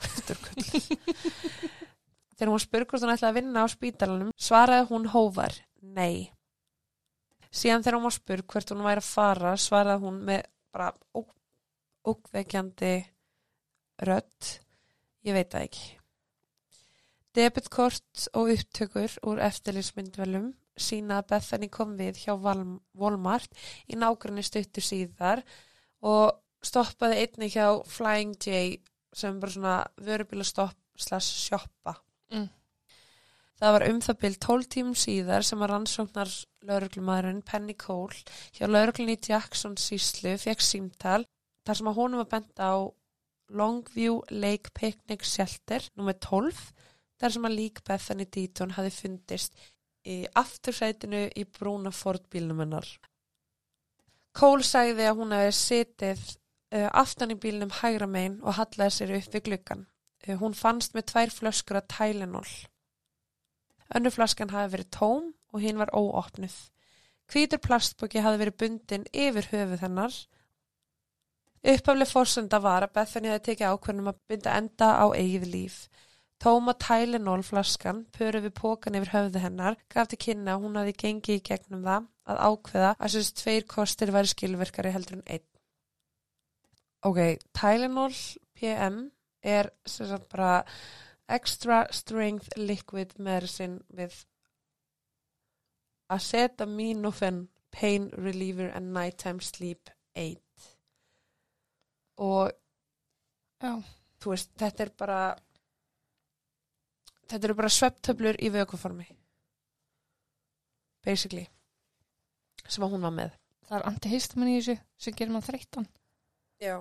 [0.00, 0.90] Afturkölluð.
[2.40, 6.30] Þegar hún var spurg hvort hún ætlaði að vinna á spítalanum svaraði hún hóvar, nei.
[7.50, 10.92] Síðan þegar hún var spurg hvert hún væri að fara svaraði hún með bara
[12.08, 12.92] ókveikjandi
[14.08, 14.52] rödd,
[15.28, 15.88] ég veit það ekki.
[17.36, 20.48] Debitkort og upptökur úr eftirlýsmyndvelum
[20.82, 25.44] sína að Bethany kom við hjá Walmart í nágranni stuttu síðar
[26.00, 28.78] og stoppaði einni hjá Flying J
[29.16, 31.96] sem bara svona vörubílastopp slash sjoppa.
[32.32, 32.48] Mm.
[33.60, 36.30] Það var um það byrj 12 tímum síðar sem að rannsóknar
[36.68, 38.16] lauruglumæðurinn Penny Cole
[38.56, 41.26] hjá lauruglunni Jackson síslu fekk símtal
[41.68, 42.88] þar sem að honum var bent á
[43.50, 46.16] Longview Lake Picnic Shelter nr.
[46.16, 46.62] 12
[47.20, 49.58] þar sem að lík Bethany Deaton hafi fundist
[50.06, 52.88] í aftursætinu í brúna Ford bílnum hennar.
[54.36, 59.14] Cole sagði að hún hefði sitið uh, aftan í bílnum hægra megin og hallaði sér
[59.18, 59.86] upp við gluggan.
[60.26, 62.48] Uh, hún fannst með tvær flöskur að Tylenol.
[63.90, 66.54] Önnu flaskan hafi verið tóm og hinn var óopnuð.
[67.30, 70.14] Hvítur plastbóki hafi verið bundin yfir höfuð hennar.
[71.60, 75.76] Uppaflega fórsenda var að Bethany hafi tekið ákveðnum að binda enda á eigið líf.
[76.40, 80.94] Tóma Tylenol flaskan, pöru við pókan yfir höfðu hennar, gaf til kynna að hún hafi
[81.02, 85.46] gengið í gegnum það að ákveða að þessi tveir kostir væri skilverkari heldur en einn.
[87.04, 87.20] Ok,
[87.56, 88.16] Tylenol
[88.56, 89.10] PM
[89.44, 90.64] er sagt bara
[91.28, 94.24] extra strength liquid medicine with
[96.10, 100.40] acetaminophen pain reliever and nighttime sleep aid.
[102.16, 102.50] Og
[103.60, 103.82] Já.
[104.20, 105.20] þú veist, þetta er bara
[107.30, 109.06] þetta eru bara svepptöflur í vökuformi
[111.06, 111.46] basically
[112.66, 113.40] sem að hún var með
[113.70, 115.84] Það er antihistamin í þessu sem gerir maður þreyttan.
[116.58, 116.74] Já.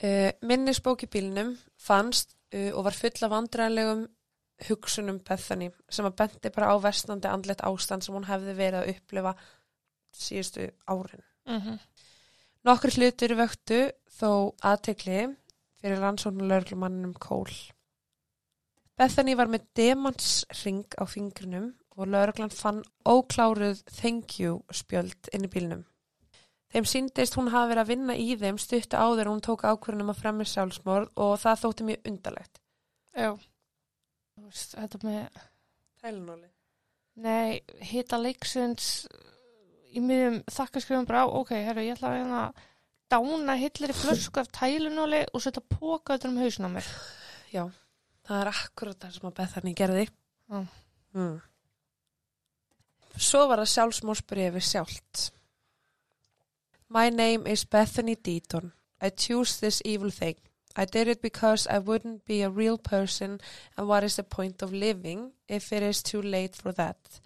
[0.00, 4.06] Uh, minnisbók í bílnum fannst uh, og var full af vandræðilegum
[4.70, 8.92] hugsunum Bethany sem að bendi bara á vestnandi andlet ástand sem hún hefði verið að
[8.94, 9.34] upplifa
[10.16, 11.26] síðustu árin.
[11.44, 11.78] Mm -hmm.
[12.64, 15.20] Nokkur hlutur vöktu þó aðtekli
[15.80, 17.60] fyrir rannsóknulegurlumanninum Cole.
[19.00, 25.50] Bethany var með demansring á fingrunum og lögreglan fann ókláruð thank you spjöld inn í
[25.52, 25.86] bílnum.
[26.70, 30.12] Þeim síndist hún hafi verið að vinna í þeim stuttu áður og hún tók ákvörðunum
[30.12, 32.60] að fremja sjálfsmorð og það þótti mjög undarlegt.
[33.16, 33.30] Já.
[34.76, 35.42] Þetta með,
[36.04, 36.48] Tælinóli.
[37.24, 39.08] nei, hita leiksins
[39.96, 42.46] í miðjum þakkarskrifum bara á, ok, herru, ég ætla að hérna
[43.10, 46.96] dána hillir í flösku af tælunóli og setja póka utan um hausin á mér.
[47.50, 47.64] Já,
[48.30, 50.06] það er akkurat það sem að Bethany gerði.
[50.50, 50.60] Já.
[51.18, 51.38] Mm.
[53.20, 55.24] Svo var það sjálfsmórsbrefi sjálft.
[56.88, 58.72] My name is Bethany Deaton.
[59.00, 60.36] I choose this evil thing.
[60.76, 63.40] I did it because I wouldn't be a real person
[63.76, 67.20] and what is the point of living if it is too late for that.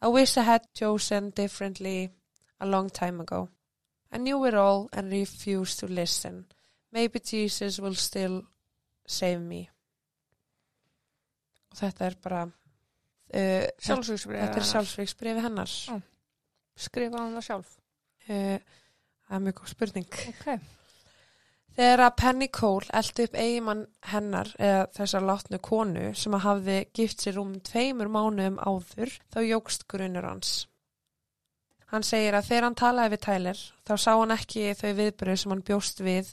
[0.00, 2.10] I wish I had chosen differently
[2.60, 3.48] a long time ago.
[4.12, 6.46] I knew it all and refused to listen.
[6.92, 8.44] Maybe Jesus will still
[9.06, 9.70] save me.
[11.76, 13.66] Þetta er bara uh.
[13.80, 15.72] Þetta er sjálfsvíksbrefi hennar.
[15.72, 16.00] Já.
[16.76, 17.76] Skrifa hann það sjálf.
[18.26, 18.80] Uh,
[19.26, 20.18] það er mjög góð spurning.
[20.32, 20.48] Ok.
[21.76, 26.76] Þegar að Penny Cole eldi upp eigimann hennar eða þessar látnu konu sem að hafði
[26.96, 30.54] gift sér um tveimur mánuðum áður þá jógst grunur hans.
[31.92, 35.52] Hann segir að þegar hann talaði við Tyler þá sá hann ekki þau viðbröð sem
[35.52, 36.32] hann bjóst við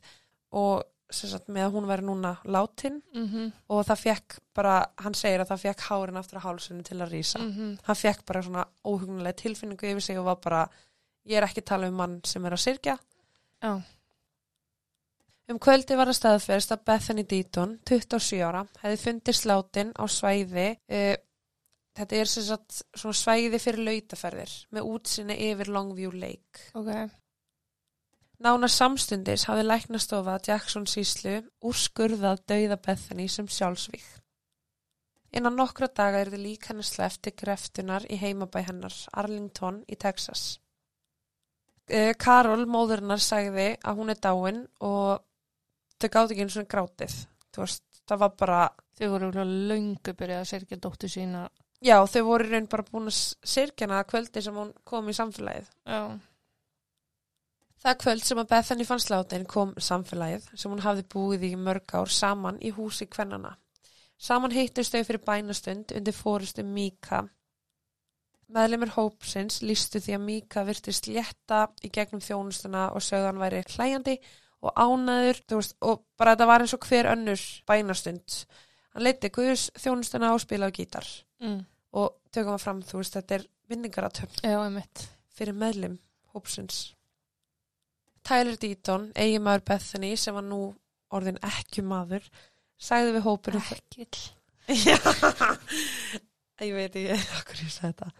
[0.63, 3.51] og sagt, með að hún væri núna látin Mm -hmm.
[3.69, 7.11] og það fekk bara, hann segir að það fekk hárin aftur á hálsunni til að
[7.11, 7.39] rýsa.
[7.39, 7.77] Mhm.
[7.83, 10.69] hann fekk bara svona óhugnulega tilfinningu yfir sig og var bara,
[11.25, 12.97] ég er ekki að tala um mann sem er að syrkja.
[13.63, 13.81] Já.
[15.49, 20.77] Um kvöldi var að staðferðist að Bethany Deaton, 27 ára, hefði fundið slátin á svæði,
[20.89, 21.15] uh,
[21.97, 26.71] þetta er sagt svona svæði fyrir lautaferðir með útsinni yfir Longview Lake.
[26.73, 27.11] Ok.
[28.43, 34.03] Nána samstundis hafði læknastofa Jackson síslu úrskurðað dauða Bethany sem sjálfsvík.
[35.33, 39.95] Innan nokkra daga er þið lík hennar sleft til greftunar í heimabæ hennar, Arlington í
[39.95, 40.59] Texas.
[41.87, 45.23] Eh, Karol, móðurinnar, sagði að hún er dáin og
[45.99, 47.15] þau gátt ekki eins og grátið.
[47.57, 48.61] Veist, það var bara,
[48.93, 51.47] Þau voru löngu byrjað að sérkja dóttu sína.
[51.81, 55.71] já, þau voru raun bara búin að sirkjana kvöldi sem hún kom í samfélagið.
[55.87, 56.19] Já.
[57.83, 61.95] Það kvöld sem að Bethany fann slátin kom samfélagið sem hún hafði búið í mörg
[61.99, 63.57] ár saman í húsi kvennana.
[64.17, 67.25] Saman hittust þau fyrir bænastund undir fórustu Míka.
[68.53, 74.15] Meðlemur hópsins lístu því að Míka virtist létta í gegnum þjónustuna og sögðan væri hlæjandi
[74.63, 78.39] og ánæður veist, og bara þetta var eins og hver önnur bænastund.
[78.93, 81.07] Hann leiti Guðs þjónustuna og spila á gítar
[81.43, 81.65] Mm.
[81.91, 83.47] og tökum að fram, þú veist, þetta er
[84.63, 85.09] einmitt.
[85.35, 85.99] fyrir meðlum
[86.33, 86.93] hópsins.
[88.23, 90.61] Tyler Deaton, eiginmaður Bethany sem var nú
[91.13, 92.25] orðin ekki maður,
[92.79, 94.23] sagði við hópurinn Ekkill.
[94.71, 94.95] Já,
[96.63, 98.11] ég veit ekki okkur ég sagði þetta.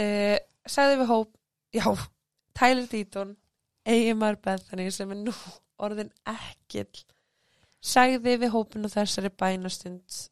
[0.00, 1.34] Eh, sagði við hóp,
[1.76, 1.86] já,
[2.56, 3.36] Tyler Deaton,
[3.86, 5.34] Eigimar Bethany sem er nú
[5.82, 7.04] orðin ekkill,
[7.84, 10.22] sagði við hópinu þessari bænastund,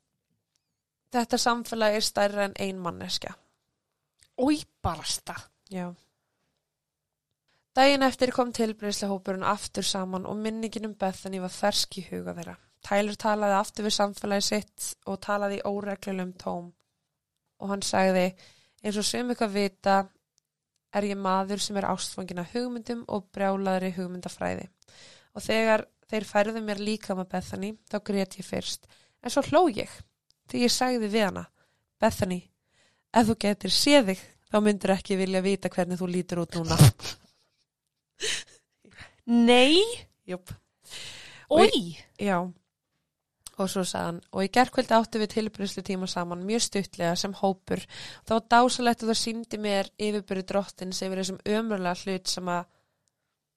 [1.14, 3.34] þetta samfélag er stærra en ein manneskja.
[4.40, 5.36] Új, barasta.
[5.70, 5.92] Já.
[7.74, 12.54] Daginn eftir kom tilbreyðslahópurinn aftur saman og minningin um Bethany var fersk í huga þeirra.
[12.86, 16.68] Tyler talaði aftur við samfélagi sitt og talaði í óreglulegum tóm.
[17.58, 18.28] Og hann sagði,
[18.84, 19.96] eins og sem eitthvað vita
[20.94, 24.68] er ég maður sem er ástfangin af hugmyndum og brjálaðri hugmyndafræði.
[25.34, 28.86] Og þegar þeir færðu mér líka með Bethany, þá grét ég fyrst.
[29.18, 29.90] En svo hló ég,
[30.46, 31.48] því ég sagði við hana,
[31.98, 32.38] Bethany,
[33.10, 36.78] ef þú getur séð þig, þá myndir ekki vilja vita hvernig þú lítur út núna.
[39.26, 39.80] Nei,
[40.28, 40.52] Júp.
[41.48, 41.96] új.
[42.20, 42.44] Já.
[43.54, 47.34] Og svo sagði hann, og í gerkvöldi áttu við tilbyrðslu tíma saman mjög stuttlega sem
[47.38, 47.84] hópur.
[48.26, 52.64] Það var dásalegt og það síndi mér yfirbyrði drottins yfir þessum ömurlega hlut sem, að,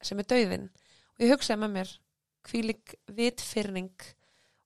[0.06, 0.68] sem er dauðin.
[1.18, 1.96] Og ég hugsaði með mér,
[2.48, 4.08] hvílik vitfyrning.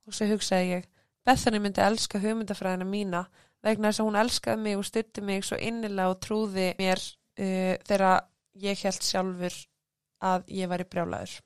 [0.06, 0.92] Og svo hugsaði ég,
[1.26, 3.26] Bethany myndi elska hugmyndafræðina mína
[3.64, 7.76] vegna þess að hún elskaði mig og stutti mig svo innilega og trúði mér uh,
[7.88, 8.26] þegar
[8.60, 9.60] ég held sjálfur
[10.22, 11.40] að ég var í brjálaður.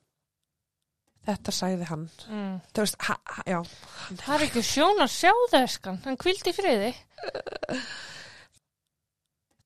[1.26, 2.04] Þetta sagði hann.
[2.30, 2.58] Mm.
[2.70, 3.60] Þú veist, ha, ha, já.
[4.22, 6.02] Það er ekki sjón að sjá þesskan.
[6.06, 6.92] Hann kvildi friði.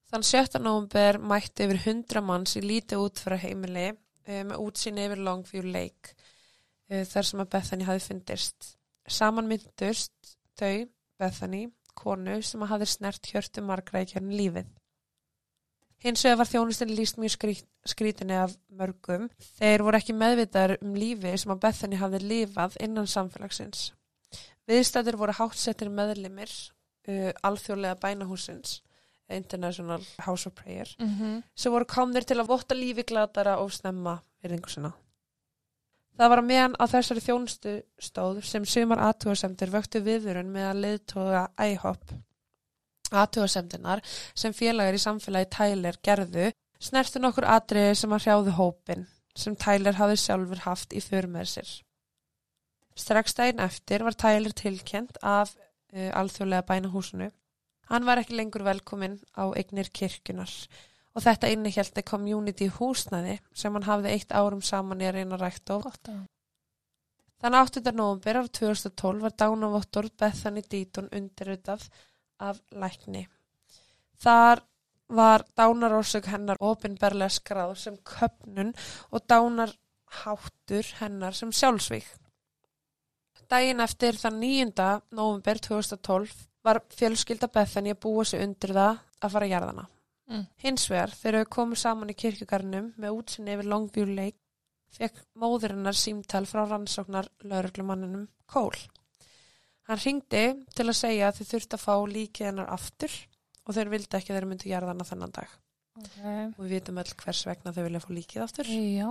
[0.09, 0.61] Þann 17.
[0.63, 6.15] november mætti yfir 100 manns í lítið útfæra heimili uh, með útsýni yfir Longview Lake
[6.15, 8.71] uh, þar sem að Bethany hafi fyndist.
[9.09, 10.87] Saman myndust þau,
[11.19, 11.67] Bethany,
[11.99, 14.71] konu sem að hafi snert hjörtu margra í kjörn lífið.
[15.99, 19.27] Hins vegar var þjónustin líst mjög skrít, skrítinni af mörgum.
[19.59, 23.89] Þeir voru ekki meðvitaður um lífi sem að Bethany hafði lifað innan samfélagsins.
[24.69, 26.53] Viðstættir voru hátsettir meðlimir
[27.09, 28.79] uh, alþjóðlega bænahúsins,
[29.29, 31.43] International House of Prayer, Mm -hmm.
[31.55, 34.91] sem voru komnir til að votta lífi glatara og snemma virðingu sinna.
[36.19, 37.73] Það var að meðan á þessari þjónustu
[38.03, 42.11] stóð sem sumar aðtúasemdir vöktu viðurinn með að leiðtoga IHOP.
[43.09, 44.01] Aðtúasemdinar
[44.37, 46.49] sem félagar í samfélagi Tyler gerðu
[46.79, 49.07] snertu nokkur atriði sem að hrjáðu hópin
[49.39, 51.71] sem Tyler hafði sjálfur haft í för með sér.
[52.99, 57.29] Strax daginn eftir var Tyler tilkjent af uh, alþjóðlega bænahúsinu.
[57.89, 60.51] Hann var ekki lengur velkominn á eignir kirkjunar
[61.15, 65.77] og þetta innihjaldi community húsnaði sem hann hafði eitt árum saman í að reyna rækta
[65.77, 66.27] og Gott að.
[67.39, 67.81] Þann 8.
[67.95, 71.87] november ár 2012 var dánavottor Bethany Deaton undirritað
[72.39, 73.27] af lækni.
[74.19, 74.63] Þar
[75.09, 78.73] var dánarórsök hennar opinberlega skráð sem köpnun
[79.11, 82.07] og dánarháttur hennar sem sjálfsvík.
[83.49, 84.73] Dægin eftir þann 9.
[85.17, 89.85] november 2012 var fjölskylda Bethany að búa sig undir það að fara að jarðana.
[90.29, 90.45] Mm.
[90.61, 94.37] Hins vegar, þegar við komum saman í kirkjugarnum með útsinni yfir Longview Lake,
[94.93, 98.77] fekk móðurinnar símtal frá rannsóknar lauruglumanninum Kól.
[99.89, 100.43] Hann ringdi
[100.77, 103.13] til að segja að þau þurfti að fá líkið hennar aftur
[103.65, 105.53] og þeir vildi ekki að þeir myndu jarðana þennan dag.
[105.99, 106.43] Okay.
[106.53, 108.69] Og við vitum öll hvers vegna þau vilja fá líkið aftur.
[108.69, 109.09] Já.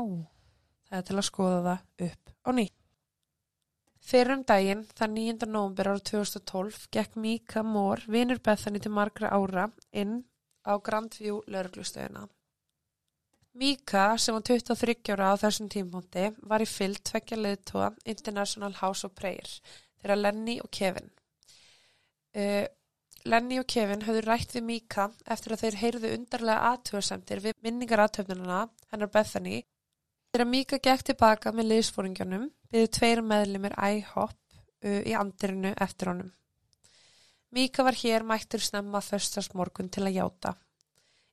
[0.88, 2.66] Það er til að skoða það upp á ný.
[4.08, 5.48] Fyrir um daginn, þann 9.
[5.50, 10.22] november ára 2012, gekk Mika Mór, vinur Bethany til margra ára, inn
[10.64, 12.22] á Grandview lauruglustöðuna.
[13.58, 19.04] Mika, sem var 23 ára á þessum tímpóndi, var í fyllt tveggja leiðtóa International House
[19.04, 19.50] of Prayer,
[20.02, 21.08] þeirra Lenny og Kevin.
[22.36, 22.66] Uh,
[23.28, 28.04] Lenny og Kevin höfðu rætt við Mika eftir að þeir heyrðu undarlega aðtöðasemtir við minningar
[28.04, 29.62] aðtöfnuna hennar Bethany
[30.28, 34.34] Þegar Mika gekk tilbaka með liðsfóringjónum byggðu tveir meðlimir IHOP
[34.84, 36.32] uh, í andirinu eftir honum.
[37.56, 40.52] Mika var hér mættur snemma föstast morgun til að játa.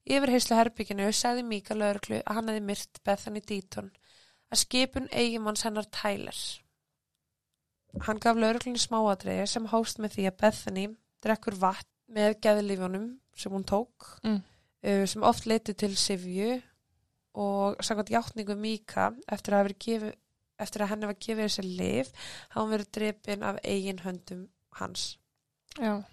[0.08, 3.92] Yfir heislu herbygginu sagði Mika lauruglu að hann hefði myrt Bethany Deaton
[4.54, 6.40] að skipun eigimanns hennar Tyler.
[8.04, 10.86] Hann gaf lauruglunni smáadreiði sem hóst með því að Bethany
[11.24, 14.42] drekkur vatn með geðlífjónum sem hún tók Mm.
[14.84, 16.62] uh, sem oft leiti til Sivju
[17.36, 20.14] og sagði játningu Míka eftir að, gefið,
[20.60, 22.12] eftir að henni var gefið þessi lif
[22.50, 24.46] hafa hún verið drepin af eigin höndum
[24.80, 25.18] hans.
[25.80, 26.04] Já.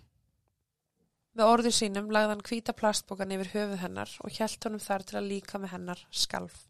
[1.33, 5.21] Með orðu sínum lagði hann hvíta plastbókan yfir höfuð hennar og hjælt honum þar til
[5.21, 6.67] að líka með hennar skalf.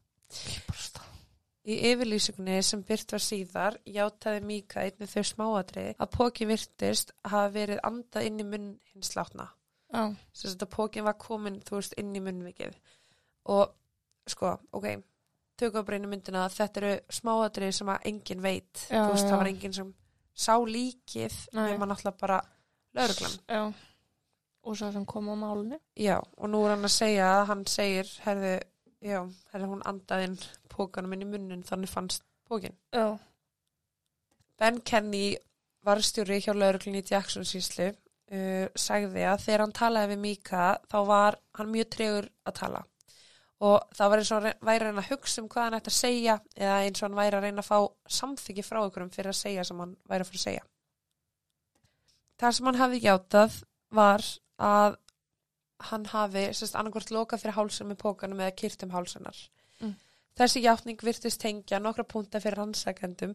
[1.62, 7.52] Í yfirlýsingunni sem byrt var síðar játaði Míka einnig þau smáatriði að póki virtist hafa
[7.54, 9.46] verið andað inn í munn hins látna.
[9.92, 10.08] Já.
[10.32, 12.78] sem þetta pókin var komin, þú veist, inn í munnvikið
[13.52, 13.74] og
[14.26, 14.86] sko, ok
[15.60, 19.24] tökum bara í myndina að þetta eru smáatrið sem að enginn veit Já, þú veist,
[19.24, 19.30] já.
[19.30, 19.94] það var enginn sem
[20.32, 22.38] sá líkið nema náttúrulega bara
[22.96, 23.62] lauruglan Já.
[24.62, 25.78] og svo sem kom á málunni.
[25.98, 28.54] Já, og nú er hann að segja að hann segir, herðu,
[29.02, 29.18] já,
[29.52, 30.38] herðu hún andaðinn
[30.72, 32.76] pókanum inn í munnin þannig fannst pókin.
[32.94, 33.18] Já.
[34.58, 35.34] Ben Kenny
[35.82, 40.98] varstjóri hjá lauruglunni í Jackson síslu uh, sagði að þegar hann talaði við Mika þá
[41.08, 42.82] var hann mjög tregur að tala
[43.62, 45.92] og það var eins og hann væri að reyna að hugsa um hvað hann ætti
[45.92, 49.30] að segja eða eins og hann væri að reyna að fá samþyggi frá ykkurum fyrir
[49.30, 50.64] að segja sem hann væri að fyrir að segja.
[52.42, 53.58] Það sem hann hafi játað
[53.94, 54.26] var
[54.72, 54.96] að
[55.90, 59.38] hann hafi sérst annarkvort lokað fyrir hálsum með pókanum eða kyrt um hálsunar.
[59.80, 59.94] Mm.
[60.38, 63.34] Þessi játning virtist tengja nokkra púnta fyrir rannsækendum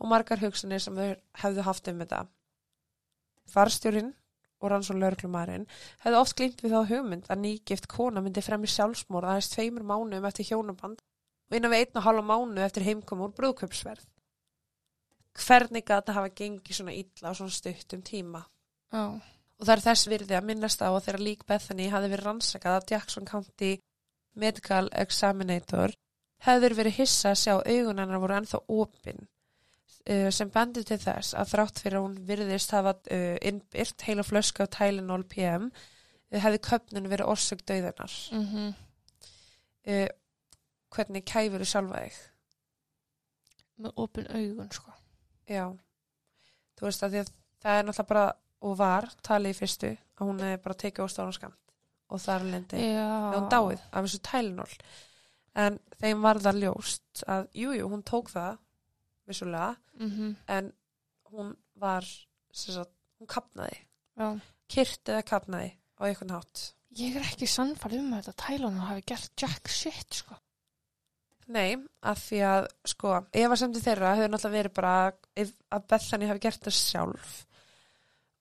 [0.00, 1.10] og margar hugsanir sem þau
[1.42, 2.20] hefðu haft um þetta.
[3.50, 4.14] Farstjórin
[4.60, 5.66] og rannsón laurglumærin
[6.04, 10.28] hefðu oft glýmt við þá hugmynd að nýgift kona myndi fremmi sjálfsmór aðeins tveimur mánuðum
[10.28, 11.02] eftir hjónaband
[11.50, 14.06] og innan við einn og hálfa mánuð eftir heimkom úr brúðköpsverð.
[15.40, 18.42] Hvernig gata hafa gengið svona illa og svona stutt um tíma?
[18.92, 19.20] Já.
[19.60, 22.78] Og það er þess virði að minnast á að þegar lík Bethany hafi verið rannsakað
[22.78, 23.74] að Jackson County
[24.40, 25.92] Medical Examinator
[26.46, 29.20] hefur verið hissa að sjá augun hennar voru ennþá opinn
[30.08, 34.24] uh, sem bendi til þess að þrátt fyrir að hún virðist hafa uh, innbyrt heila
[34.24, 38.16] flösku af Tylenol PM uh, hefði köpnun verið orsök döðunar.
[38.36, 38.72] Mm
[39.88, 40.06] Uh,
[40.92, 42.16] hvernig kæfur þú sjálfa þig?
[43.80, 44.92] Með opin augun, sko.
[45.48, 45.64] Já.
[46.76, 47.30] Þú veist að, að
[47.62, 48.24] það er náttúrulega bara
[48.60, 51.74] og var talið í fyrstu að hún hefði bara tekið á stóran skamt
[52.10, 52.80] og þar lendi
[53.36, 54.72] hún dáið af þessu Tylenol.
[55.60, 58.58] En þeim var það ljóst að jújú, jú, hún tók það
[59.30, 60.72] vissulega Mm en
[61.30, 62.02] hún var
[62.52, 62.90] sem sagt,
[63.20, 63.76] hún kapnaði
[64.18, 64.40] Já.
[64.68, 66.62] kyrt eða kapnaði á einhvern hátt
[66.98, 70.34] Ég er ekki sannfærð um að þetta Tælónu hafi gert jack shit, sko.
[71.50, 76.42] Nei, af því að sko, efasemdi þeirra hefur náttúrulega verið bara ef- að Bethany hafi
[76.48, 77.36] gert það sjálf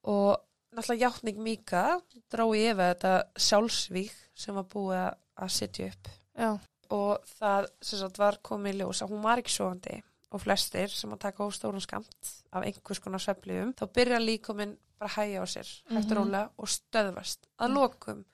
[0.03, 0.37] og
[0.75, 1.99] náttúrulega játning Mika
[2.31, 6.59] drá í efa þetta sjálfsvík sem var búið að- að setja upp Já.
[6.89, 10.87] og það sem sagt var komið í ljós að hún var ekki sofandi og flestir
[10.89, 15.41] sem að taka óstórun skamt af einhvers konar svefliðum þá byrja líkominn bara að hæja
[15.41, 16.11] á sér hægt Mhm.
[16.11, 17.73] og rólega og stöðvast að Mm.
[17.75, 18.25] lokum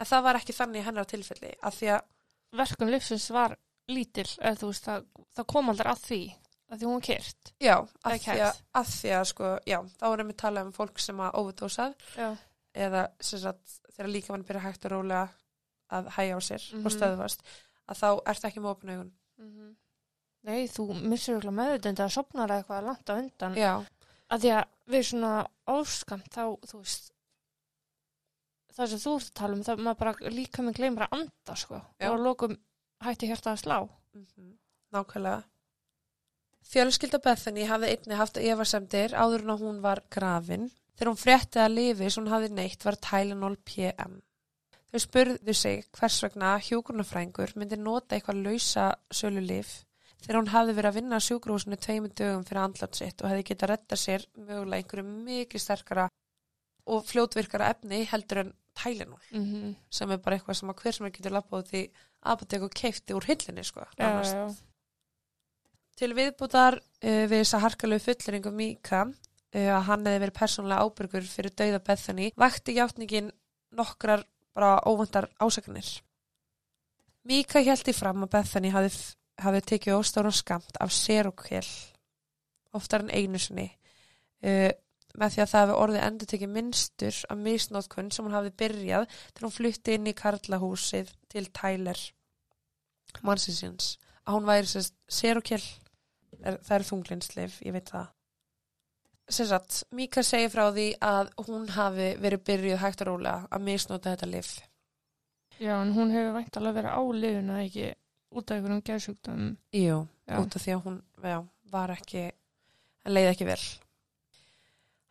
[0.00, 2.02] en það var ekki þannig hennar tilfelli af því að
[2.54, 3.56] Verkun lífsins var
[3.88, 5.04] lítil, eða þú veist, það,
[5.34, 6.34] það kom aldrei að því,
[6.72, 7.52] að því hún kyrt.
[7.60, 7.74] Já,
[8.08, 11.20] Eða því, að, af því að sko, já, þá erum við talað um fólk sem
[11.20, 12.30] að overdósað Já.
[12.86, 15.28] eða sem sagt þegar líka mann byrja hægt og rólega
[15.92, 16.86] að hæja á sér Mhm.
[16.86, 17.42] og stöðvast
[17.92, 19.12] að þá ertu ekki með opin augun.
[19.38, 19.74] Mhm.
[20.44, 23.54] Nei, þú missur ekki meðutund að sopnar eitthvað langt á undan.
[23.54, 23.74] Já,
[24.32, 27.10] Að því að við svona óskamt þá, þú veist,
[28.72, 31.54] það sem þú ert að tala um, það maður bara líka með gleymur að anda,
[31.60, 31.80] sko.
[32.00, 32.08] Já.
[32.08, 32.54] Og að lokum
[33.04, 33.78] hætti hjarta að slá.
[34.14, 34.58] mm
[34.92, 35.42] nákvæmlega.
[36.70, 40.70] Fjölskylda Bethany hafði einni haft efasemdir áður en að hún var grafin.
[40.96, 44.20] Þegar hún frétti að lifi sem hún hafði neitt var Tylenol PM.
[44.92, 49.80] Þau spurðu sig hvers vegna hjúkurnafrængur myndi nota eitthvað lausa sölu lif
[50.22, 53.46] þegar hún hafði verið að vinna á sjúkrúsinu tveimur dögum fyrir andlat sitt og hefði
[53.48, 56.04] getað að retta sér mögulega einhverju mikið sterkara
[56.92, 59.74] og fljótvirkara efni heldur en Tylenol Mm -hmm.
[59.90, 61.90] sem er bara eitthvað sem að hver sem er getur lappað því
[62.22, 63.80] apotek og keifti úr hillinni sko.
[63.80, 64.34] Já, nánast.
[64.34, 64.56] já.
[65.98, 71.28] Til viðbútar uh, við þessa harkalegu fulleringu Mika uh, að hann hefði verið persónulega ábyrgur
[71.28, 73.32] fyrir dauða Bethany vakti játningin
[73.76, 75.88] nokkrar bara óvandar ásakanir.
[77.28, 78.90] Mika held í fram að Bethany hafi,
[79.40, 81.66] hafi tekið óstóran skamt af serokkel
[82.72, 84.72] oftar en einu sinni uh,
[85.18, 89.08] með því að það hefði orðið endur tekið minnstur af misnótkun sem hún hafði byrjað
[89.12, 92.00] þegar hún flutti inn í Karlahúsið til Tyler
[93.20, 93.90] mannsins
[94.26, 95.62] að hún væri sérst serokell
[96.42, 98.10] er, það er þunglinslif, ég veit það
[99.32, 103.66] sem sagt, Mika segir frá því að hún hafi verið byrjuð hægt og rólega að
[103.68, 104.52] misnóta þetta lif
[105.62, 107.88] Já, en hún hefur væntalega verið á liðuna ekki
[108.32, 109.40] út af einhverjum geðsjúkdum.
[109.76, 110.36] Jú, Já.
[110.40, 111.38] út af því að hún já,
[111.70, 112.22] var ekki,
[113.04, 113.60] hann leiði ekki vel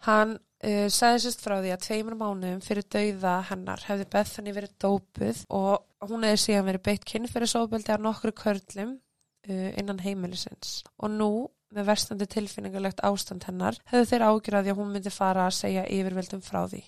[0.08, 4.76] hann uh, sagði sérst frá því að tveimur mánuðum fyrir dauða hennar hefði Bethany verið
[4.82, 11.14] dópuð og hún hefði síðan verið beitt kynferðisofbeldi af nokkru körlum uh, innan heimilisins og
[11.14, 11.32] nú
[11.72, 16.44] með verstandi tilfinningalegt ástand hennar hefðu þeir ágjörði að hún myndi fara að segja yfirveldum
[16.44, 16.82] frá því.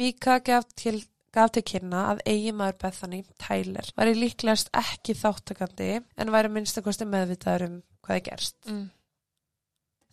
[0.00, 0.98] Mika gaf til,
[1.34, 7.66] gaf til kynna að eigimaður Bethany, Tyler, væri líklegast ekki þáttakandi en væri minnstakosti meðvitaður
[7.66, 8.60] um hvað er gerst.
[8.68, 8.86] Mm.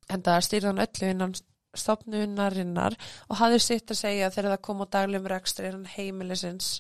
[0.08, 1.38] En það stýrði hann öllu innan
[1.78, 2.96] stopnunarinnar
[3.28, 6.78] og hafði sitt að segja þegar það kom á daglegum rekstri innan heimilisins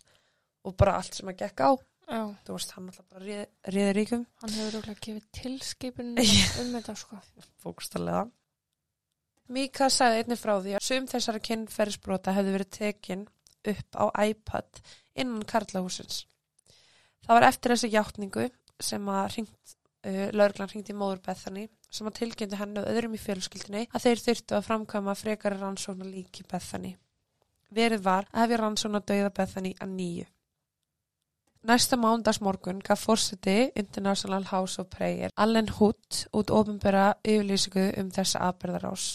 [0.67, 1.71] og bara allt sem að gekk á.
[2.07, 3.45] Já, Þú veist, hann alltaf bara réð,
[3.75, 4.21] réði ríkum.
[4.41, 6.45] hann hefur rúglega gefið tilskipun Já.
[6.63, 7.19] um þetta, sko.
[7.63, 8.21] Fókustallega.
[9.55, 13.25] Mika sagði einnig frá því að sum þessara kynferðisbrota hefði verið tekin
[13.71, 14.81] upp á iPad
[15.19, 16.21] innan Karlahúsins.
[17.27, 18.45] Það var eftir þessi hjáttningu
[18.87, 19.73] sem að ringt,
[20.07, 24.23] uh, laurglan ringdi móður Bethany sem að tilgjendu henni og öðrum í fjölskyldinni að þeir
[24.25, 26.93] þyrftu að framkama frekari rannsóknar líki Bethany.
[27.75, 30.27] Verið var að hefja rannsóknar dauða Bethany að nýju.
[31.65, 38.43] Næsta mándagsmorgun gaf fórseti International House of Prayer Allen Hood út ofinbera yfirlýsingu um þessa
[38.49, 39.07] aðberðarás.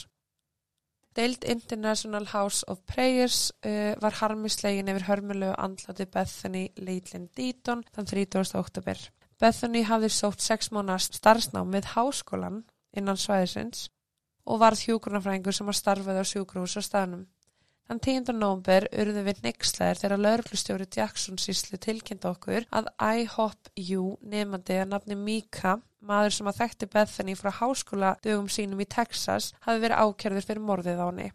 [1.16, 8.08] Deild International House of Prayers uh, var harmislegin yfir hörmulegu andlati Bethany Leitlin Deaton þann
[8.08, 8.56] 30.
[8.58, 8.98] oktober.
[9.40, 12.62] Bethany hafði sótt sex mánu starfsnám við háskólan
[12.96, 13.90] innan svæðisins
[14.48, 17.26] og varð hjúgrunafræðingur sem að starfaði á sjúgrús á staðnum.
[17.92, 18.30] Þann 10.
[18.40, 25.18] nómber urðu við nexlaðir þegar lauruglustjóri Jackson síslu tilkynnt okkur að IHOP-U nefandi að nafni
[25.20, 30.48] Mika, maður sem að þekkti Bethany frá háskóla dögum sínum í Texas, hafi verið ákjörður
[30.48, 31.28] fyrir morðið á henni.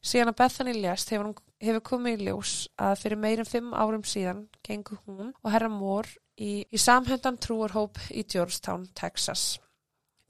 [0.00, 4.46] Síðan að Bethany lést hefur, hefur komið í ljós að fyrir meirin fimm árum síðan
[4.64, 6.08] gengur hún og herra Mór
[6.40, 9.58] í, í samhöndan trúarhóp í Georgetown, Texas.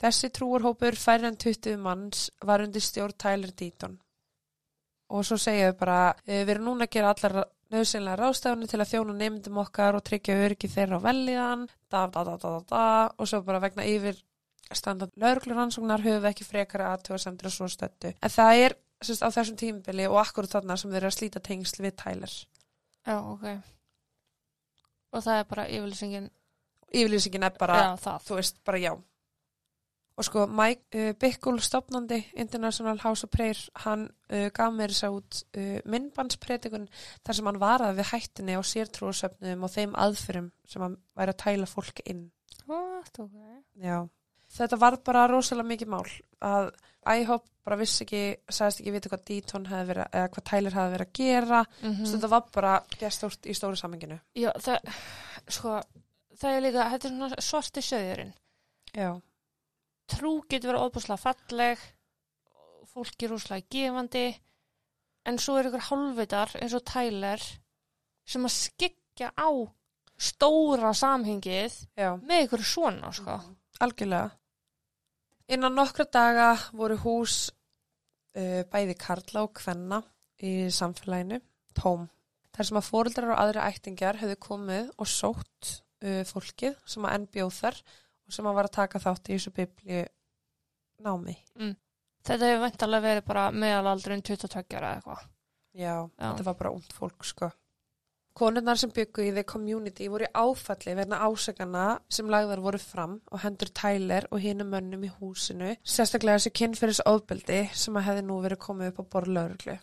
[0.03, 4.01] Þessi trúarhópur færri en 20 manns var undir stjórn Tyler Deaton
[5.09, 8.93] og svo segja við bara við erum núna að gera allar nöðsynlega ráðstæðunni til að
[8.93, 12.87] þjóna nefndum okkar og tryggja öryggi þeirra á velliðan da, da, da,
[13.19, 14.21] og svo bara vegna yfir
[14.75, 19.29] standard laurugluransóknar höfum við ekki frekara aðtöðasendur og svo stöttu en það er sérst, á
[19.33, 22.37] þessum tímbili og akkur þarna sem þeir eru að slíta tengsl við Tyler.
[23.05, 23.47] Já, ok.
[25.15, 26.31] Og það er bara yfirlýsingin,
[26.91, 28.93] yfirlýsingin er bara, já, þú veist, bara já
[30.15, 35.07] og sko Mike uh, Bickle stopnandi International House of Prayer hann uh, gaf mér þess
[35.09, 36.89] að út uh, minnbandspretikun
[37.27, 41.43] þar sem hann varaði við hættinni á sértrúasöfnum og þeim aðfyrum sem hann væri að
[41.47, 42.29] tæla fólk inn
[42.69, 43.35] What, ok.
[43.83, 43.99] já.
[44.57, 46.07] þetta var bara rosalega mikið mál
[46.45, 46.71] að
[47.05, 50.95] IHOP bara vissi ekki, sagðist ekki vita hvað Deaton hefði verið, eða hvað Tyler hefði
[50.95, 52.07] verið að gera Mm mm.
[52.13, 54.89] þetta var bara gestórt í stóru samenginu Já, það,
[55.59, 55.75] sko,
[56.41, 58.33] það er líka, þetta er svona svarti söðurinn.
[58.95, 59.11] já,
[60.11, 61.81] Trú getur verið óbúslega falleg,
[62.93, 64.27] fólki rúslega gefandi,
[65.25, 67.43] en svo er ykkur hálfvitar eins og Tyler
[68.29, 69.49] sem að skikja á
[70.21, 73.39] stóra samhengið já með ykkur svona, sko.
[73.83, 74.31] Algjörlega.
[75.55, 80.01] Innan nokkra daga voru hús uh, bæði karla og kvenna
[80.45, 81.41] í samfélaginu
[81.77, 82.07] tóm.
[82.55, 85.73] Þar sem að fóreldrar og aðri ættingjar hefðu komið og sótt
[86.05, 87.83] uh, fólkið sem að enn bjóð þar
[88.33, 90.05] sem að var að taka þátt í þessu biblíu
[91.05, 91.37] námi.
[92.25, 95.27] Þetta hefur veintalega verið bara meðalaldurinn 22 ára eða eitthvað.
[95.75, 96.31] Já, Já.
[96.31, 97.51] þetta var bara ungt fólk sko.
[98.35, 103.43] Konurnar sem byggu í The Community voru áfalli verna ásakana sem lagðar voru fram og
[103.45, 108.41] hendur Tyler og hinum mönnum í húsinu, sérstaklega þessi kynferðis ofbeldi sem að hefði nú
[108.43, 109.77] verið komið upp á borðlauruglu.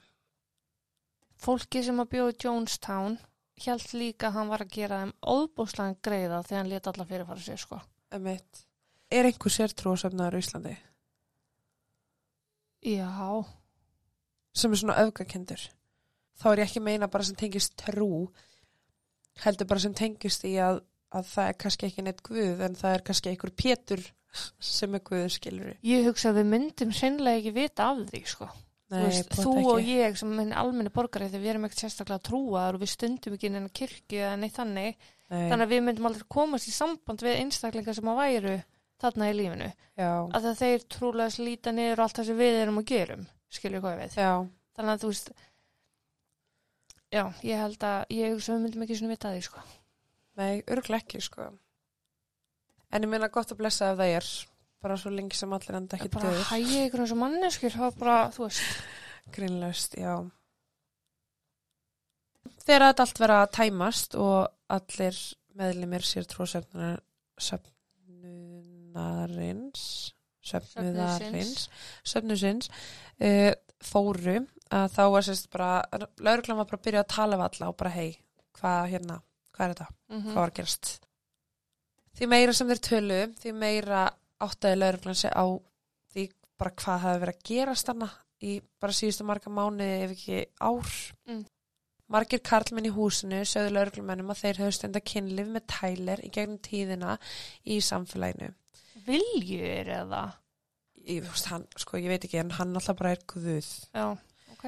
[1.42, 3.18] Fólki sem að bjóði Jonestown
[3.62, 7.46] held líka að hann var að gera þeim óbúslega greiða þegar hann leta alla fyrirfara
[7.46, 7.80] sér, sko.
[8.12, 8.66] Emitt.
[9.12, 10.78] Er einhver sértrúasöfnaður í Íslandi
[12.82, 13.45] Já,
[14.57, 15.62] sem er svona öfgakendur?
[16.41, 18.32] Þá er ég ekki meina bara sem tengist trú,
[19.43, 20.82] heldur bara sem tengist í að,
[21.14, 24.01] að það er kannski ekki neitt guð en það er kannski einhver pétur
[24.64, 28.47] sem er guð, skilur ég hugsa að við myndum sennilega ekki vita af því, sko.
[28.91, 32.26] Nei, þú, veist, þú og ég sem minn almenni borgari þegar við erum ekkert sérstaklega
[32.28, 36.07] trúaðar og við stundum ekki inn kirkju eða neitt þannig Nei, þannig að við myndum
[36.09, 38.55] aldrei komast í samband við einstaklingar sem að væru
[39.01, 42.89] þarna í lífinu já, að þeir trúlega slíta niður allt það sem við erum og
[42.91, 44.32] gerum skilju hvað við já,
[44.75, 45.32] þannig að þú veist
[47.11, 49.63] já, ég held að ég hugsa að við myndum ekki svona vita því sko.
[50.39, 51.49] nei, örglega ekki, sko.
[52.91, 54.29] En ég meina gott að blessa ef það er,
[54.84, 56.47] bara svo lengi sem allir enda ekki bara döður.
[56.51, 58.86] hægja ykkur eins og manneskjur það var bara, þú veist
[59.36, 60.15] Grínlaust, já.
[62.61, 65.17] Þegar þetta allt vera að tæmast og allir
[65.59, 67.01] meðlimir sér tróðsöfnunar
[67.41, 69.84] söfnunarins
[70.41, 71.67] söfnuðarins
[72.07, 72.69] söfnusins
[73.22, 74.38] uh, fóru
[74.72, 75.72] að þá var sérst bara
[76.24, 78.11] lauruglan var bara að byrja að tala við alla og bara hei,
[78.57, 79.15] hvað hérna,
[79.55, 79.88] hvað er þetta?
[80.11, 80.86] mm hvað var að gerast
[82.17, 84.01] því meira sem þeir tölu því meira
[84.41, 85.45] áttaði lauruglan sig á
[86.13, 86.24] því
[86.61, 88.09] bara hvað hafi verið að gerast hana
[88.41, 88.43] í
[88.82, 90.89] bara síðustu marga mánuði ef ekki ár
[91.30, 91.43] Mm.
[92.12, 96.59] Margir karlmenn í húsinu sögðu lauruglumennum að þeir höfðu stenda kynlif með tæler í gegnum
[96.66, 97.18] tíðina
[97.64, 98.51] í samfélaginu.
[99.07, 100.22] Viljur eða?
[101.07, 103.70] Ég, hann, sko, ég veit ekki en hann alltaf bara er guð.
[103.95, 104.12] Já,
[104.53, 104.68] ok.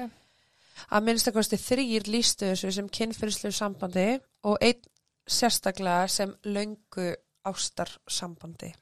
[0.90, 4.08] Að minnstakosti þrýr lístu þessu sem kynfyrirslu sambandi
[4.50, 4.82] og einn
[5.30, 7.12] sérstaklega sem löngu
[7.46, 8.72] ástarsambandi.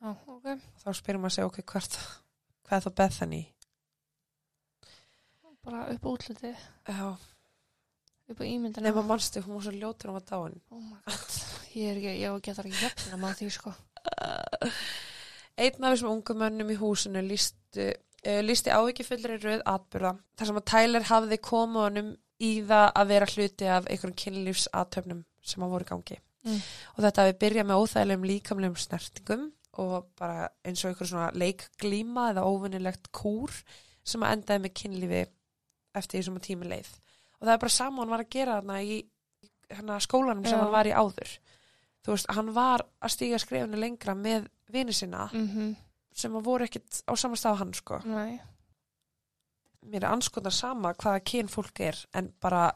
[0.00, 0.54] Já, ok.
[0.80, 1.98] Þá spyrum að segja okkur hvert
[2.64, 3.42] hvað er þá Bethany?
[5.64, 6.52] bara upp á útliti,
[6.84, 7.16] Já,
[8.30, 10.60] upp á ímyndina nema mannstu, hún var svo ljótur hún var dáin.
[10.70, 11.36] oh my god,
[11.74, 13.74] ég er ekki, ég getur ekki hefna með því sko
[15.54, 17.92] Einn af þessum ungu mönnum í húsinu lístu,
[18.26, 22.08] uh, lísti áhyggjufullri röð atbyrða þar sem að Tyler hafði komið honum
[22.42, 26.18] í það að vera hluti af einhverjum kynlífsatöfnum sem að voru gangi.
[26.44, 26.58] Mm.
[26.96, 29.44] Og þetta hafi byrjað með óþægilegum líkamlegum snertingum
[29.84, 33.54] og bara eins og einhver svona leikglíma eða óvinnilegt kúr
[34.04, 35.22] sem að endaði með kynlífi
[35.94, 36.90] eftir því sem að tími leið.
[37.44, 38.94] Og það er bara sama hann var að gera þarna í
[39.74, 40.62] hana, skólanum sem Já.
[40.62, 41.32] hann var í áður.
[42.04, 45.74] Þú veist, hann var að stíga skrefinu lengra með vini sinna mm
[46.14, 47.96] sem að voru ekkit á sama stað hann sko.
[48.06, 48.36] nei,
[49.90, 52.68] Mér er anskotar sama hvaða kyn fólk er en bara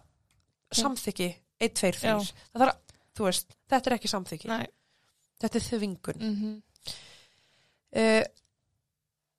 [0.75, 1.29] 1, 2,
[1.71, 1.93] 3.
[2.03, 2.19] Já.
[2.19, 4.49] Það þarf, að- þú veist, þetta er ekki samþykki.
[4.49, 4.67] nei
[5.41, 6.21] Þetta er þvingun.
[6.21, 6.63] mm
[7.97, 8.21] Uh,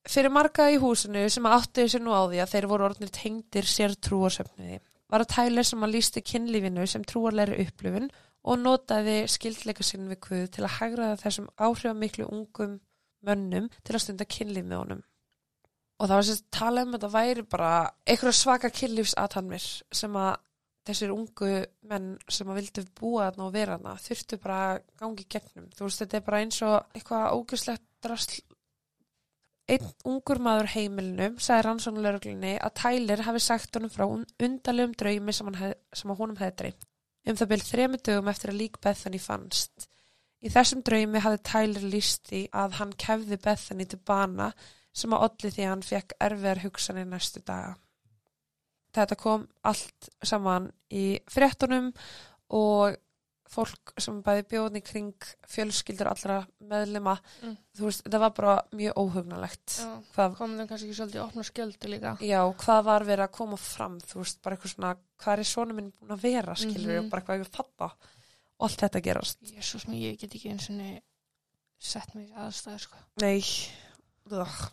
[0.09, 3.67] fyrir marga í húsinu sem áttu sér nú á því að þeir voru orðnir tengdir
[3.69, 4.79] sér trúarsöfniði
[5.09, 8.09] var að tæla sem að lísti kynlífinu sem trúarleiri upplifun
[8.49, 12.77] og notaði skildleika sinn við Guð til að hægraða þessum áhrifamiklu ungum
[13.25, 15.01] mönnum til að stunda kynlíf með honum.
[15.99, 17.71] Og það var sérst tala um að þetta væri bara
[18.07, 19.65] einhverja svaka kynlífsatanmir
[19.99, 20.37] sem að
[20.87, 21.49] þessir ungu
[21.89, 24.61] menn sem að vildu búa þarna og vera þarna þurftu bara
[25.01, 25.67] gangi gegnum.
[25.75, 28.39] Þú veist, þetta er bara eins og eitthvað ógæslegt drasl.
[29.69, 35.51] Einn ungur maður heimilinu sagði rannsónulegurinni að Tyler hafi sagt honum frá undarlegum draumi sem,
[35.59, 36.87] hef, sem að honum hefði dreymt.
[37.29, 39.85] Um það byrð þremu dögum eftir að lík Bethany fannst.
[40.41, 44.49] Í þessum draumi hafði Tyler líst í að hann kefði Bethany til bana
[44.95, 47.75] sem að olli því að hann fekk erfiðar hugsanir næstu daga.
[48.95, 51.91] Þetta kom allt saman í fréttunum
[52.57, 52.97] og
[53.49, 55.15] fólk sem bæði bjóðni kring
[55.49, 57.55] fjölskyldur allra meðlima, Mm.
[57.75, 59.67] þú veist, þetta var bara mjög óhugnalegt.
[59.79, 60.03] Já.
[60.13, 63.57] Hvað, kom þeim kannski ekki svolítið opna skjöldi líka já, hvað var verið að koma
[63.57, 67.01] fram, þú veist, bara eitthvað svona, hvað er svona minn búin að vera, skilur við,
[67.01, 67.09] Mhm.
[67.09, 67.85] bara hvað er pappa
[68.59, 69.37] og allt þetta gerast.
[69.41, 71.01] Jésús mér, ég get ekki eins og
[71.79, 73.41] sett mig í aðstæðu sko Nei,
[74.31, 74.69] ugh.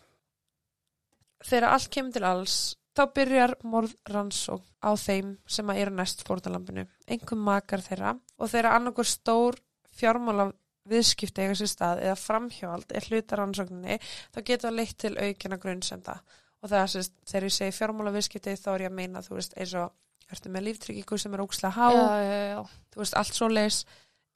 [1.43, 6.87] Þegar allt kemur til alls, þá byrjar morðrannsók á þeim sem að eru næst fórnalambinu,
[7.07, 9.59] einhver makar þeirra og þeirra annarkur stór
[9.97, 10.49] fjármála
[10.87, 13.99] viðskipti eiga sér stað eða framhjóald er hluta rannsókninni,
[14.31, 16.17] þá getur það leitt til aukina grunnsenda
[16.63, 19.37] og það er sérst, þegar ég segi fjármála viðskipti þá er ég að meina, þú
[19.37, 22.61] veist, eins og ertu með líftryggingu sem er ókslega há, já, já, já.
[22.93, 23.81] þú veist, allt svo leis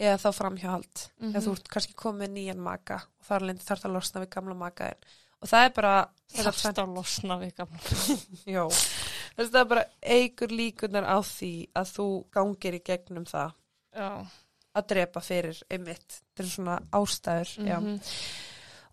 [0.02, 3.86] eða þá framhjóald Mm eða þú ert kannski komið nýjan maka og þar lendi þarf
[3.88, 5.12] að losna við gamla makaðin
[5.42, 5.96] og það er bara
[6.32, 7.82] Þarft að losna við gamla
[9.52, 13.58] það er bara eigur líkunar á því að þú gangir í gegnum það
[13.92, 14.12] Já,
[14.72, 16.22] að drepa fyrir einmitt.
[16.38, 17.76] Til svona ástæður já.
[17.76, 17.98] mhm.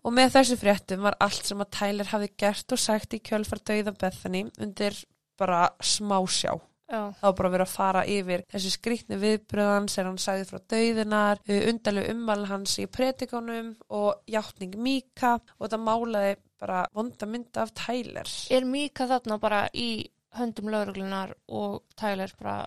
[0.03, 3.63] og með þessu fréttum var allt sem að Tyler hafði gert og sagt í kjölfar
[3.63, 4.99] dauða Bethany undir
[5.39, 6.57] bara smásjá
[6.89, 12.13] var bara verið að fara yfir þessi skrýtni viðbröðan sem hann sagði frá dauðinar, undarlegu
[12.15, 18.27] ummæl hans í predikonum og játning Míka og þetta málaði bara vonda mynda af Tyler.
[18.51, 22.61] Er Míka þarna bara í höndum lauruglunar og Tyler bara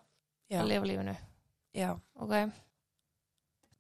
[0.51, 1.17] Já, að lifa lífinu?
[1.75, 1.91] já.
[2.21, 2.35] Ok,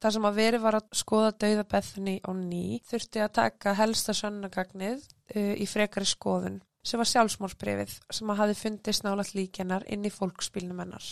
[0.02, 4.14] Það sem að verið var að skoða dauða Bethany á ný þurfti að taka helsta
[4.18, 5.04] sönnagagnið
[5.36, 10.12] uh, í frekari skoðun sem var sjálfsmórsbrefið sem að hafi fundist nálat líkennar inn í
[10.12, 11.06] fólksbílnum hennar.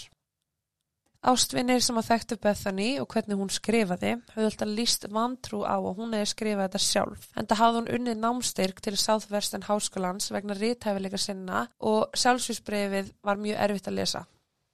[1.21, 5.99] Ástvinnir sem að þekktu Bethany og hvernig hún skrifaði höfðu alltaf líst vantrú á að
[5.99, 7.27] hún hefði skrifað þetta sjálf.
[7.37, 13.43] En það hafði hún unnið námstyrk til Southwestern Háskólans vegna rítæfileika sinna og sjálfsvísbrefið var
[13.43, 14.25] mjög erfitt að lesa.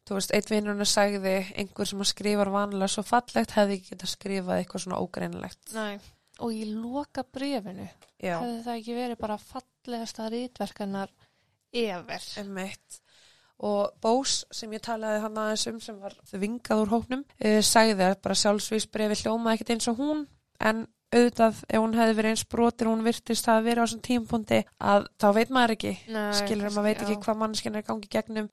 [0.06, 4.12] Þú veist, einn vinnurinn sagði einhver sem að skrifar vanlega svo fallegt hefði ekki getað
[4.12, 5.74] skrifað eitthvað svona ógreinlegt.
[5.74, 5.98] næ.
[6.46, 7.88] Og í loka brefinu
[8.20, 9.38] Já, hefði það ekki verið bara
[9.86, 11.12] fallegasta rítverkanar
[11.72, 12.22] ever.
[12.42, 13.00] emmitt.
[13.56, 18.04] Og Bós sem ég talaði hann aðeins um sem var vingað úr hóknum uh, sagði
[18.10, 20.26] að bara sjálfsvísbrefi hljóma ekkert eins og hún
[20.60, 20.82] en
[21.14, 25.08] auðvitað ef hún hefði verið eins brotir hún virtist að vera á svona tímpundi að
[25.16, 27.22] þá veit maður ekki Nei, skilur maður veit ekki já.
[27.24, 28.50] hvað mannskinn er í gangi í gegnum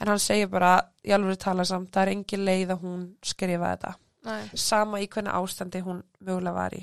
[0.00, 0.72] en hann segir bara
[1.04, 3.92] í alveg tala samt það er engin leið að hún skrifa þetta
[4.26, 6.80] Nei, sama í hvernig ástandi hún mögulega var í.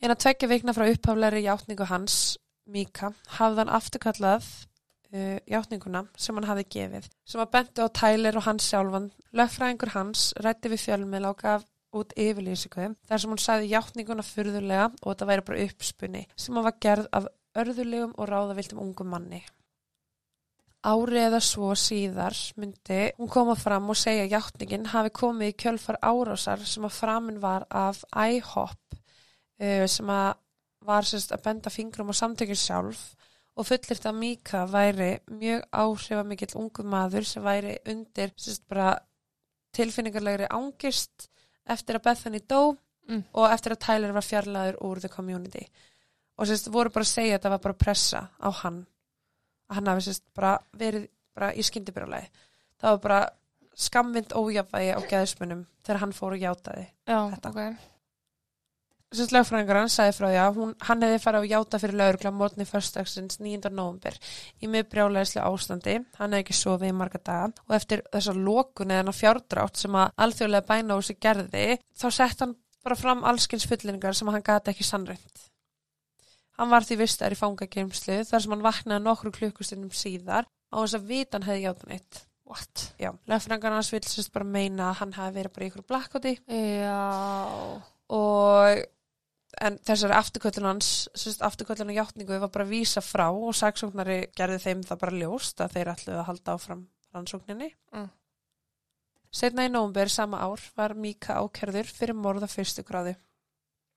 [0.00, 2.38] En að tvekja vikna frá upphaflegri játningu hans,
[2.70, 4.46] Mika, hafði hann afturkallað
[5.12, 9.10] uh, játninguna sem hann hafði gefið, sem var bentu á Tyler og hans sjálfan.
[9.36, 14.88] Lögfræðingur hans rætti við fjölmil og gaf út yfirlýsingu þar sem hún sagði játninguna furðulega
[15.02, 17.26] og þetta væri bara uppspunni sem hann var gerð af
[17.60, 19.42] örðulegum og ráðaviltum ungum manni.
[20.80, 25.56] Ári eða svo síðar myndi hún koma fram og segja að játningin hafi komið í
[25.60, 28.96] kjölfar árásar sem að framin var af IHOP
[29.60, 30.34] uh, sem að
[30.88, 33.00] var sérst að benda fingrum á samtökjum sjálf
[33.60, 38.94] og fullirt að Mika væri mjög áhrifamikill ungu maður sem væri undir sérst bara
[39.76, 41.28] tilfinningarlegri ángist
[41.70, 42.76] eftir að Bethany dó
[43.10, 43.24] Mm.
[43.34, 45.64] og eftir að Tyler var fjarlæður úr the community
[46.38, 48.76] og sérst voru bara að segja að það var bara pressa á hann
[49.66, 52.28] að hann hafi sérst bara verið bara í skyndibyrjulegi
[52.78, 53.18] það var bara
[53.74, 57.50] skamvind ójafvægi á geðismunum þegar hann fór og játaði Já, Þetta.
[57.50, 57.89] ok.
[59.10, 62.30] Sérst lögfræðingar hann sagði frá því að hún, hann hefði farið að játa fyrir laurugla
[62.30, 63.70] mótni förstagsins 9.
[63.74, 64.14] november
[64.62, 68.94] í mjög brjálæðislega ástandi, hann hefði ekki sofið í marga daga og eftir þessa lokun
[68.94, 71.64] eða fjárdrátt sem að alþjóðlega bæna úr sig gerði,
[71.98, 72.54] þá sett hann
[72.86, 75.42] bara fram allskins fullingar sem hann gati ekki sannrönd.
[76.60, 81.00] Hann var því vistar í fangageimslu þar sem hann vaknaði nokkru klukkustundum síðar á þess
[81.00, 82.22] að vita hann hefði játað neitt.
[82.46, 82.86] What?
[82.94, 86.38] Já, lögfræðingar hans vil sérst bara meina að hann hefði verið bara í ykkur blackouti
[86.46, 87.02] Já.
[88.14, 88.86] og
[89.58, 94.22] en þessari afturköllun hans sérst, afturköllun og hjáttningu var bara að vísa frá og saksóknari
[94.36, 96.84] gerði þeim það bara ljóst að þeir ætluðu að halda áfram
[97.14, 97.70] rannsókninni.
[97.94, 98.08] Mm.
[99.30, 103.14] Setna í nómber sama ár var Míka ákerður fyrir morða fyrstu gráðu.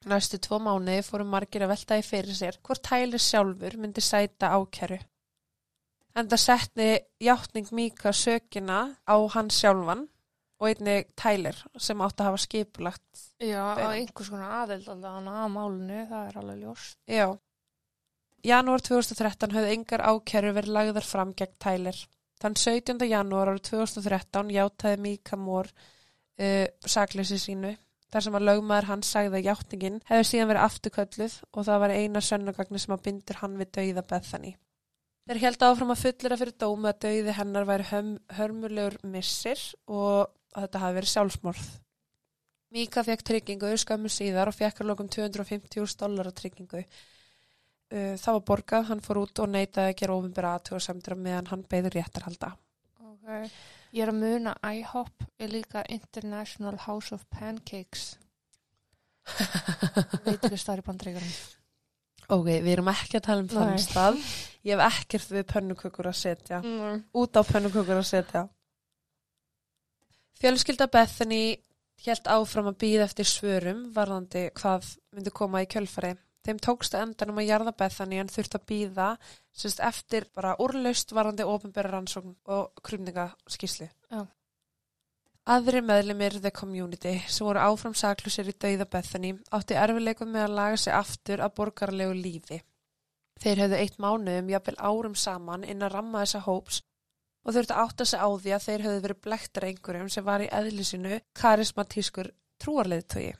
[0.09, 4.51] Næstu tvo mánuði fóru margir að velta í fyrir sér hvort Tyler sjálfur myndi sæta
[4.57, 4.99] ákeru.
[6.13, 6.89] En það setti
[7.23, 10.07] hjáttning Míka sökina á hann sjálfan
[10.64, 13.89] og einnig Tyler sem átti að hafa skipulagt Já, á Beina.
[13.97, 16.97] einhvers konar allavega að málinu, það er alveg ljóst.
[17.11, 17.28] Já.
[18.43, 21.99] Janúar 2013 höfðu engar ákæru verið lagðar fram gegn Tyler.
[22.43, 23.03] Þann 17.
[23.07, 27.76] janúar árið 2013 játaði Mika Mór uh, sakleysi sínu
[28.14, 31.95] þar sem að lögmaður hans sagði að játningin hefði síðan verið afturkölluð og það var
[31.95, 34.53] eina sönnugagni sem að bindur hann við dauða Bethany.
[35.24, 38.01] Þeir held áfram að fullera fyrir dómu að dauði hennar væri
[38.38, 41.65] hörmulegur missir og að þetta hafi verið sjálfsmorð.
[42.73, 46.81] Mika fekk tryggingu skömmu síðar og fekk að lokum 250.000 dólar á tryggingu.
[47.93, 51.99] Það var borgað, hann fór út og neitaði að gera ofinbæra aðtjóðasemdur meðan hann beður
[51.99, 52.49] réttarhalda.
[53.03, 53.51] Ok.
[53.93, 58.15] Ég er að muna IHOP er líka International House of Pancakes.
[60.25, 61.35] Veit ekki starf í bandreikarum.
[62.33, 64.19] Ok, við erum ekki að tala um þann stað.
[64.65, 66.63] Ég hef ekkert við pönnukökur að setja.
[66.63, 67.03] Mm.
[67.21, 68.45] Út á pönnukökur að setja.
[70.41, 71.43] Fjölskylda Bethany
[72.03, 76.13] helt áfram að býða eftir svörum varðandi hvað myndi koma í kjölfari.
[76.43, 79.09] Þeim tókst að endanum að jarða Bethany en þurft að býða
[79.55, 83.88] sérst, eftir bara úrlaust varðandi ofinbæra rannsókn og krumningaskísli.
[84.11, 84.25] Já.
[85.53, 90.57] Aðri meðlimir The Community sem voru áfram saklusir í dauða Bethany átti erfileikum með að
[90.59, 92.59] laga sig aftur að borgarlegu lífi.
[93.43, 96.84] Þeir hefðu eitt mánuðum, jafnvel árum saman inn að ramma þessa hóps
[97.43, 100.43] og þurftu að átta sig á því að þeir hefðu verið blektar einhverjum sem var
[100.43, 102.31] í eðlisinu karismatískur
[102.63, 103.33] trúarleiðtögi.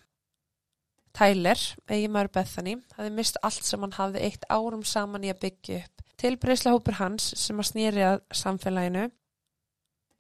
[1.14, 5.84] Tyler, eiginmaður Bethany, hafði mist allt sem hann hafði eitt árum saman í að byggja
[5.84, 6.06] upp.
[6.24, 9.10] Tilbreysla hópur hans sem að snýri að samfélaginu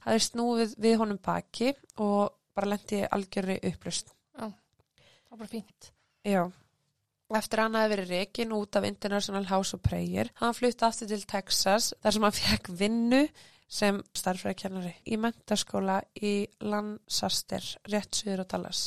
[0.06, 1.72] hafði snúið við honum baki
[2.04, 4.14] og bara lendi algjörri upplust.
[4.38, 4.52] Það
[5.32, 5.90] var bara fínt.
[6.24, 6.44] Já.
[7.34, 11.10] Eftir að hann hafi verið reikin út af International House of Prayer, hann flutti aftur
[11.10, 13.24] til Texas þar sem hann fekk vinnu
[13.74, 18.84] sem starfræðkennari í mentaskóla í Lancaster, rétt suður á Dallas.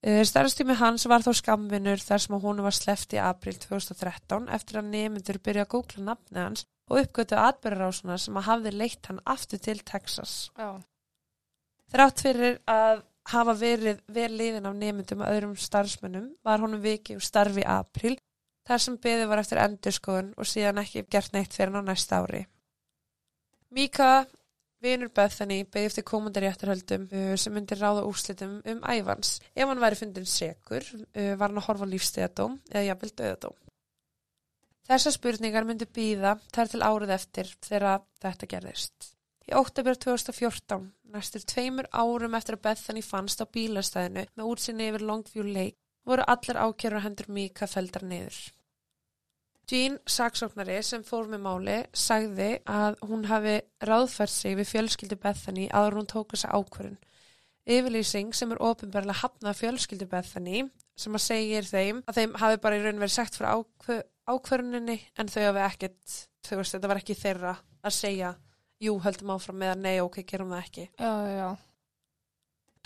[0.00, 4.92] Starfstími hans var þó skamvinnur þar sem hún var sleft í april 2013 eftir að
[4.94, 9.60] nemyndur byrja að googla nafni hans og uppgötu atbyrjarásuna sem að hafði leitt hann aftur
[9.60, 10.48] til Texas.
[10.56, 10.80] Já.
[11.92, 17.20] Þrátt fyrir að hafa verið vel liðin af nemyndum og öðrum starfsmönnum var honum vikið
[17.22, 18.16] starfi í april
[18.66, 22.22] þar sem beðið var eftir endurskoðun og síðan ekki gert neitt fyrir hann á næsta
[22.24, 22.46] ári.
[23.70, 24.24] Mika,
[24.82, 29.36] vinur Bethany, beðið eftir komandi réttarhöldum uh, sem myndi ráða úrslitum um ævans.
[29.54, 33.56] Ef hann væri fundin sekur uh, var hann að horfa lífstíðadóm eða jafnvel döðadóm.
[34.90, 39.10] Þessar spurningar myndi býða þar til árið eftir þegar þetta gerðist.
[39.46, 45.06] Í óttabér 2014, næstur tveimur árum eftir að Bethany fannst á bílastæðinu með útsinni yfir
[45.06, 48.40] Longview Lake, voru allar ákjörur hendur Mika feldar niður.
[49.70, 55.68] Jean, saksóknari sem fór með máli, sagði að hún hafi ráðfært sig við fjölskyldu Bethany
[55.70, 56.96] áður en hún tók þessa ákvörun.
[57.70, 60.64] Yfirlýsing sem er ofinbarlega hafnað fjölskyldu Bethany
[60.98, 64.98] sem að segir þeim að þeim hafi bara í raun verið sagt fyrir ákvö, ákvöruninni
[65.14, 66.16] en þau hafi ekkert,
[66.48, 67.54] þau veist, þetta var ekki þeirra
[67.86, 68.34] að segja
[68.82, 70.88] jú, höldum áfram með að nei, ok, gerum það ekki.
[70.98, 71.48] Já, já, já.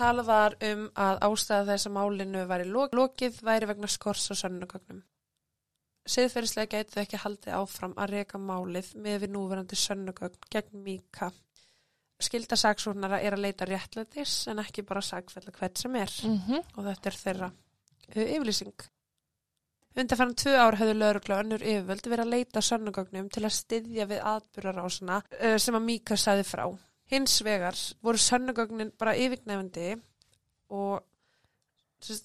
[0.04, 4.42] Talað var um að ástæða þess að málinu væri lok lokið væri vegna skors og
[4.42, 5.04] sönnugögnum.
[6.04, 11.30] Siðferðislega gæti þau ekki haldið áfram að reka málið með við núverandi sönnugögn gegn Míka.
[12.20, 16.64] Skilda saksóknara er að leita réttlætis en ekki bara sakfella hvert sem er Mm -hmm.
[16.76, 17.52] og þetta er þeirra
[18.14, 18.90] yfirlýsing.
[19.96, 24.06] Undanfæran tvö ár höfðu lögregla og önnur yfirvöld verið að leita sönnugögnum til að styðja
[24.06, 26.64] við atbyrjarásuna uh, sem að Míka sagði frá.
[27.06, 29.96] Hins vegar voru sönnugögnin bara yfirgnefandi
[30.68, 31.04] og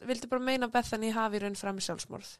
[0.01, 2.37] vildi bara meina Bethany hafi raun fram í sjálfsmorð.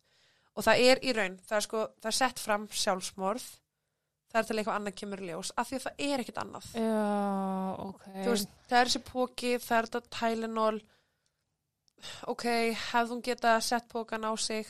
[0.60, 3.46] Og það er í raun, það er sko, það er sett fram sjálfsmorð,
[4.30, 6.66] það er til eitthvað annað kemur ljós, af því að það er ekkert annað.
[6.76, 7.04] Já,
[7.86, 8.04] ok.
[8.18, 10.82] Þú veist, það er þessi póki, það er þetta Tylenol,
[12.34, 12.46] ok,
[12.90, 14.68] hefði hún geta sett pókan á sig,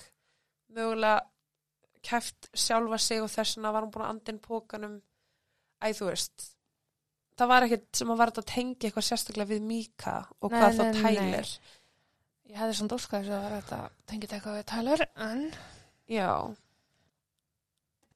[0.78, 1.26] mögulega
[2.06, 4.96] kæft sjálfa sig og þess vegna var hún búin að andin pókanum,
[5.82, 6.46] æ, þú veist,
[7.40, 10.78] það var ekkert sem að þetta að tengja eitthvað sérstaklega við Mika og Nei, hvað
[10.78, 11.02] þá nei, nei.
[11.02, 11.52] Tyler.
[12.50, 15.44] Ég hefði óskað þess að það var þetta tengið eitthvað við Tyler, en
[16.10, 16.32] Já.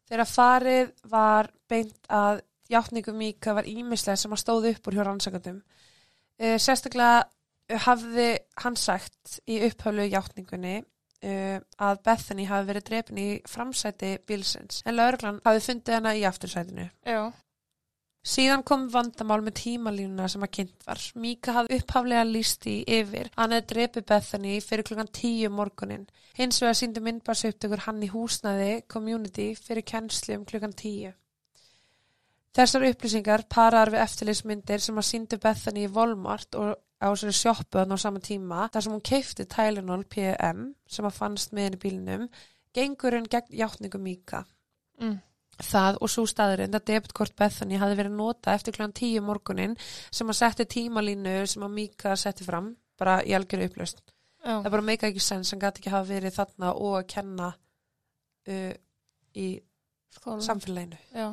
[0.10, 2.42] Þegar farið var beint að
[2.74, 5.62] játningu Míka var ímislega sem að stóð upp úr hjá rannsakandum.
[6.42, 7.24] Uh, sérstaklega
[7.86, 8.32] hafði
[8.64, 14.98] hann sagt í upphölu játningunni uh, að Bethany hafi verið drepin í framsæti bílsins en
[14.98, 16.90] lauruglan hafi fundið hana í aftursætinu.
[17.06, 17.32] já.
[18.24, 21.02] Síðan kom vandamál með tímalínuna sem að kynnt var.
[21.20, 23.28] Míka hafði upphaflega líst í yfir.
[23.36, 26.06] Hann hefði drepið Bethany fyrir klukkan 10 morgunin.
[26.38, 31.12] Hins vegar síndi myndbarsaupptökur hann í húsnaði community fyrir kennslu um klukkan 10.
[32.54, 37.82] Þessar upplýsingar parar við eftirlýsmyndir sem að síndu Bethany í Walmart og á sér sjoppu
[37.82, 41.80] hann á sama tíma þar sem hún keifti Tylenol PM sem að fannst með henni
[41.80, 42.28] í bílinum
[42.74, 44.46] gengurinn gegn játningu Míka.
[45.02, 45.20] Mm.
[45.62, 48.88] Það og svo staðurinn að debitkort Bethany hafi verið nota eftir kl.
[48.90, 49.76] 10 morgunin
[50.10, 54.02] sem að setti tímalínu sem að Mika setti fram bara í algjöru upplaust.
[54.44, 54.58] Já.
[54.60, 58.74] Það bara meika ekki sens sem gæti ekki hafa verið þarna og að kenna uh,
[59.40, 59.48] í
[60.18, 60.44] Skóla.
[60.44, 61.00] samfélaginu.
[61.16, 61.30] Já.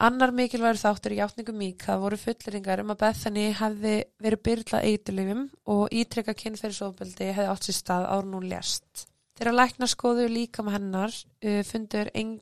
[0.00, 5.42] Annar mikilvægur þáttur í játningu Mika voru fulleringar um að Bethany hefði verið byrlað eiturlifum
[5.74, 9.04] og ítrekka kynferðisofbeldi hefði átt sér stað árun hún lést.
[9.36, 12.38] Þegar læknar skoðu líka með hennar uh, fundur, ein,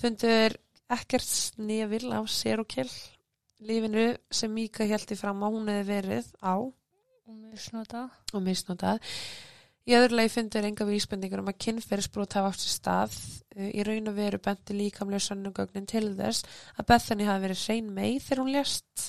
[0.00, 0.56] fundur
[0.88, 2.90] ekkert snefil af sér og kill
[3.60, 6.54] lífinu sem Mika heldi fram að hún hefði verið á
[7.28, 8.06] Og misnota.
[8.32, 9.02] og misnotað.
[9.88, 13.18] Í öðru lagi fundur enga vísbendingur um að kynferðisbrot hafa átt sér stað
[13.58, 16.44] Uh, í raun og veru benti líkamlega sönnugögnin til þess
[16.78, 19.06] að Bethany hafi verið hrein mei þegar hún lést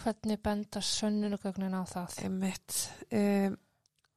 [0.00, 2.14] Hvernig benda sönnunugögnin á það?
[2.24, 2.76] einmitt
[3.12, 3.58] um,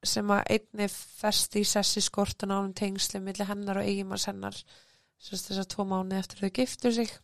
[0.06, 4.56] sem að einni festi í sessi skortun ánum tengslu milli hennar og eigimanns hennar
[5.22, 7.14] sérst þess að tvo mánu eftir þau giftu sig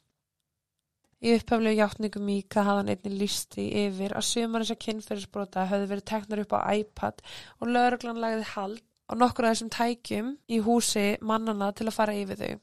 [1.22, 5.90] Í upphaflegu játningu Míka hafði hann einni listi yfir að sumar þess að kynferðisbrota höfðu
[5.92, 7.22] verið teknar upp á iPad
[7.60, 12.16] og lögreglan lagði hald á nokkur af þessum tækjum í húsi mannana til að fara
[12.18, 12.56] yfir þau.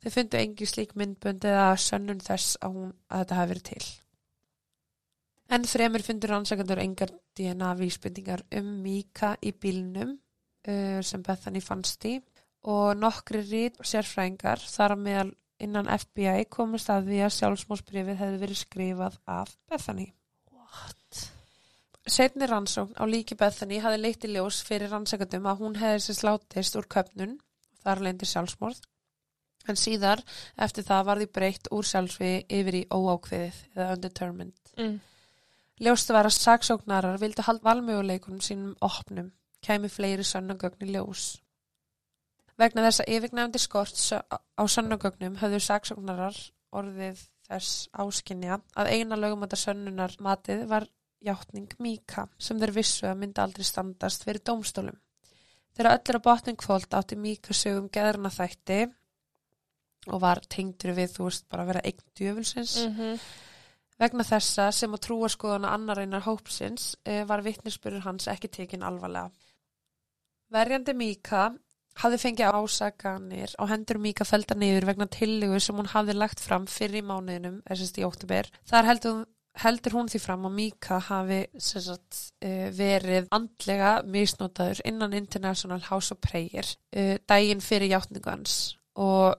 [0.00, 3.90] Þau fundu engi slík myndbönd eða sönnun þess að, hún, að þetta hafi verið til.
[5.50, 12.08] En fremur fundur rannsakandur engar DNA vísbendingar um Míka í bílnum uh, sem Bethany fannst
[12.08, 12.16] í
[12.68, 15.30] og nokkri rít sérfræðingar þar meðal
[15.60, 20.06] innan FBI komist að því að sjálfsmósbrifið hefði verið skrifað af Bethany.
[20.52, 21.24] What?
[22.08, 26.18] Setni rannsókn á líki Bethany hafði leitt í ljós fyrir rannsakandum að hún hefði sér
[26.20, 27.36] slátist úr köpnun,
[27.84, 28.80] þar leindi sjálfsmorð.
[29.68, 30.22] En síðar,
[30.56, 34.72] eftir það var því breytt úr sjálfsvi yfir í óákveðið eða undetermined.
[34.80, 34.96] Mm.
[35.84, 39.30] Ljóst var að saksóknarar vildu halda valmöguleikunum sínum opnum,
[39.64, 41.36] kæmi fleiri sönnagögn í ljós.
[42.60, 46.36] Vegna þess að yfirgnefndi skort á sönnagögnum höfðu saksóknarar
[46.76, 50.86] orðið þess áskinja að eina lögumata sönnunar matið var
[51.24, 54.98] játning Míka sem þeir vissu að myndi aldrei standast fyrir dómstólum.
[55.76, 58.80] Þegar öll er að botning kvöld átti Míka sögum geðrana þætti
[60.10, 62.76] og var tengdur við, þú veist, bara að vera eign djöfulsins.
[62.88, 63.20] Mm
[64.00, 68.82] Vegna þessa sem að trúa skoðana annar einar hópsins eh, var vittnisspurur hans ekki tekin
[68.82, 69.28] alvarlega.
[70.48, 71.50] Verjandi Míka
[71.98, 76.66] hafði fengið ásaganir á hendur Míka felda niður vegna tillögu sem hún hafði lagt fram
[76.70, 78.50] fyrir mánuðinum, þessast í óttubér.
[78.70, 79.20] Þar heldur
[79.58, 86.14] heldur hún því fram að Míka hafi sagt, eh, verið andlega misnotaður innan International House
[86.14, 89.34] of Prayer eh, daginn fyrir játningu hans og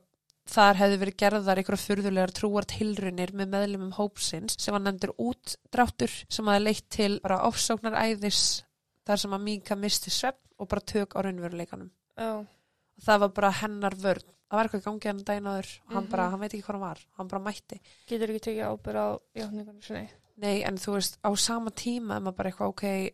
[0.52, 6.12] þar hefði verið gerðar einhverja furðulegar trúar tilrunir með meðlumum hópsins sem var nefndur útdráttur
[6.28, 8.66] sem hafi leitt til bara ofsóknar æðis
[9.08, 11.90] þar sem að Míka misti svepp og bara tök á raunveruleikanum.
[12.18, 12.32] Já.
[12.42, 14.28] Og það var bara hennar vörn.
[14.52, 16.12] Það var eitthvað í gangi hann daginn áður og hann Mhm.
[16.12, 17.00] bara, hann veit ekki hvað hann var.
[17.18, 17.80] Hann bara mætti.
[18.08, 20.10] Getur ekki tekið ábyrð á játningunni?
[20.38, 23.12] Nei, en þú veist, á sama tíma er maður bara eitthvað, ok,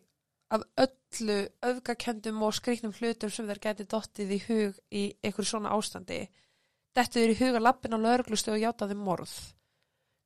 [0.50, 5.70] af öllu öfgakendum og skrýtnum hlutum sem þeir geti dottið í hug í einhverju svona
[5.76, 6.28] ástandi,
[6.96, 9.52] dettu þeir í huga lappin á lögreglustu og játaði morð.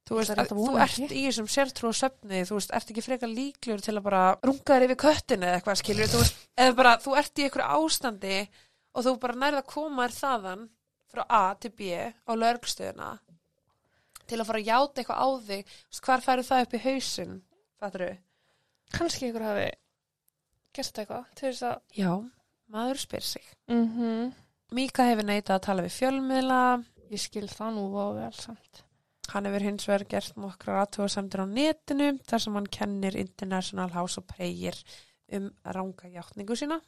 [0.03, 3.31] Þú veist, er þú ert í þessum sértrú og söfni, þú veist, ert ekki frekar
[3.31, 6.95] líklegur til að bara runga þér yfir köttinu eða eitthvað, skilur, þú veist, eða bara,
[7.05, 8.39] þú ert í einhverju ástandi
[8.93, 10.67] og þú bara nærið að koma þér þaðan
[11.13, 13.13] frá A til B á lögrstöðuna
[14.27, 16.85] til að fara að játa eitthvað á þig, þú veist, hvar færðu það upp í
[16.87, 17.41] hausinn,
[17.79, 18.21] fattur þau?
[18.93, 19.69] Kannski ykkur hafi
[20.75, 21.77] gert eitthvað til þess að...
[21.95, 22.13] Já,
[22.73, 23.53] maður spyr sig.
[23.71, 24.33] Mm
[24.73, 26.61] Míka hefur neitað að tala við fjölmiðla,
[27.13, 28.79] Ég skil það nú á vel samt.
[29.31, 34.19] Hann hefur hins vegar gert nokkra aðtóðasemdir á netinu þar sem hann kennir International House
[34.19, 34.77] of Prayer
[35.33, 36.81] um ranga hjáttningu sína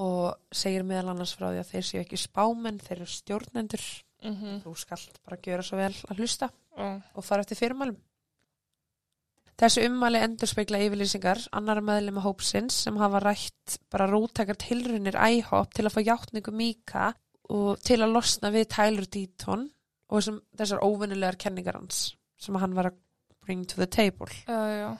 [0.00, 3.82] og segir meðal annars frá því að þeir séu ekki spámenn, þeir eru stjórnendur.
[4.22, 4.60] Mm -hmm.
[4.62, 7.02] Þú skalt bara gjöra svo vel að hlusta mm.
[7.14, 7.98] og fara eftir fyrirmælum.
[9.60, 15.18] Þessu ummæli endur speikla yfirlýsingar annara meðlum með hópsins sem hafa rætt bara rúttakar tilrunir
[15.20, 17.12] æhopp til að fá hjáttningu Míka
[17.50, 19.66] og til að losna við Tyler Deaton
[20.10, 22.98] og þessum, þessar óvinnilegar kenningar hans sem hann var að
[23.44, 24.30] bring to the table.
[24.48, 24.96] Já.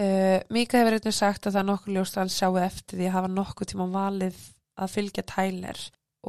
[0.00, 3.08] Uh, Míka hefur einnig sagt að það er nokkuð ljóst að hann sjáu eftir því
[3.08, 4.38] að hafa nokkuð tíma valið
[4.80, 5.80] að fylgja Tyler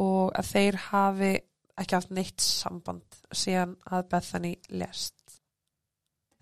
[0.01, 1.31] og að þeir hafi
[1.79, 5.15] ekki haft neitt samband síðan að Bethany lest.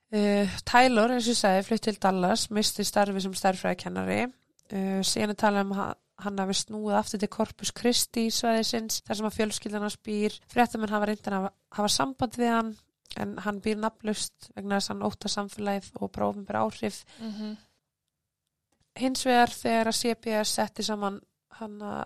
[0.09, 4.23] Uh, Tyler, eins og ég segi, flutt til Dallas, misti starfi sem starfræðikennari.
[4.71, 9.01] Uh, síðan er talað um að hann hafi snúið aftur til Corpus Christi í svæðisins,
[9.07, 10.35] þar sem að fjölskyldan hans býr.
[10.51, 12.75] Fréttamenn hafa reyndan að hafa samband við hann,
[13.17, 17.03] en hann býr nafnlaust vegna þess að hann óta samfélagið og prófum bara áhrif.
[17.19, 17.57] Mm -hmm.
[18.99, 21.21] Hins vegar þegar að CBS setti saman
[21.59, 22.03] hann að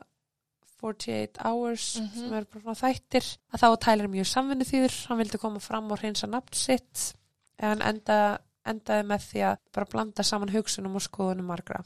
[0.84, 2.10] 48 hours Mhm.
[2.20, 6.00] sem er bara þættir að þá Tyler mjög samvinni þýður hann vildi koma fram og
[6.00, 7.14] hreinsa nafn sitt
[7.60, 11.84] en enda, endaði með því að bara blanda saman hugsunum og skoðunum margra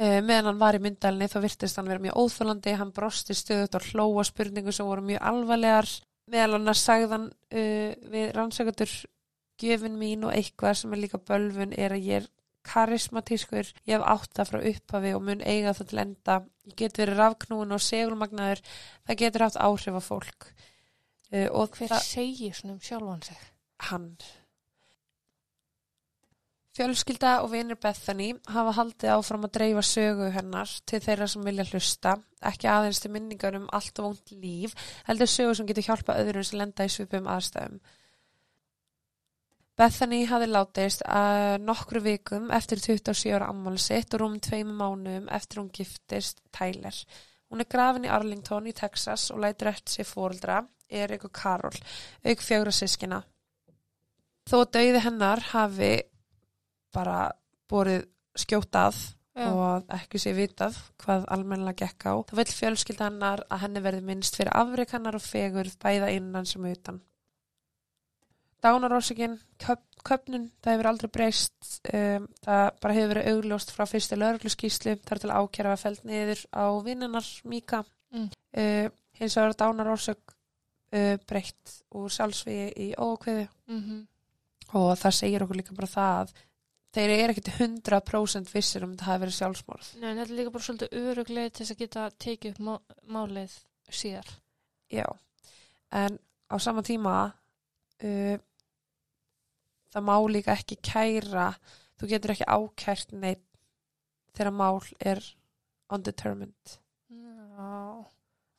[0.00, 3.88] meðan hann var í myndalni þá virtist hann vera mjög óþólandi hann brosti stöðut og
[3.90, 5.90] hlóa spurningu sem voru mjög alvarlegar.
[6.30, 8.94] Meðal hann að sagðan uh, við rannsakatur
[9.60, 12.30] gjöfin mín og eitthvað sem er líka bölvun er að ég er
[12.70, 16.40] karismatískur, ég hef átt það frá upphafi og mun eiga það til enda.
[16.68, 18.60] Ég get verið rafknúin og segulmagnaður.
[19.08, 20.50] Það getur haft áhrif á fólk.
[21.30, 23.50] Uh, og Hver það, segir svona um sjálfan sig?
[23.88, 24.16] hann
[26.80, 31.66] Fjölskylda og vinir Bethany hafa haldið áfram að dreifa sögu hennar til þeirra sem vilja
[31.68, 32.14] hlusta,
[32.48, 34.72] ekki aðeins til minningar um allt og vond líf,
[35.04, 37.82] heldur sögu sem getur hjálpa öðrum sem lenda í svipum aðstæðum.
[39.76, 45.28] Bethany hafi látist að nokkru vikum eftir 27 ára ammál sitt og rúm tveim mánuðum
[45.36, 46.96] eftir hún giftist Tyler.
[47.52, 51.76] Hún er grafin í Arlington í Texas og lætur eftir sig fóreldra, Erik og Karol,
[52.24, 53.20] auk fjögra sískina.
[54.48, 55.98] Þó dauði hennar hafi
[56.94, 57.30] bara
[57.70, 58.06] borið
[58.38, 58.98] skjótað
[59.36, 59.46] Já.
[59.46, 62.14] og ekki sé vitað hvað almennilega gekk á.
[62.30, 66.48] Það vil fjölskylda hennar að henni verði minnst fyrir afrek hennar og fegur bæða innan
[66.48, 67.00] sem utan.
[68.60, 71.56] Dánarósikinn, köp, köpnun, það hefur aldrei breyst.
[71.94, 76.42] Um, það bara hefur verið augljóst frá fyrstu lögregluskíslu þar til ákjæra var fælt niður
[76.52, 77.84] á vinnunar Míka.
[78.12, 78.28] Mm.
[78.52, 80.20] Uh, hins vegar dánarósik
[80.92, 84.06] uh, breytt úr sjálfsvíi í ókveði Mm -hmm.
[84.74, 86.32] og það segir okkur líka bara það að
[86.94, 89.90] þeir eru ekkert 100% vissir um þetta hafi verið sjálfsmorð.
[90.00, 92.72] Nei, þetta er líka bara svolítið öruglega til þess að geta tekið upp má
[93.18, 93.56] málið
[94.00, 94.30] síðar.
[94.90, 95.06] Já,
[95.94, 96.18] en
[96.50, 98.36] á sama tíma uh,
[99.94, 101.52] það má líka ekki kæra,
[102.00, 103.46] þú getur ekki ákært neitt
[104.34, 105.22] þegar mál er
[105.90, 106.78] undetermined.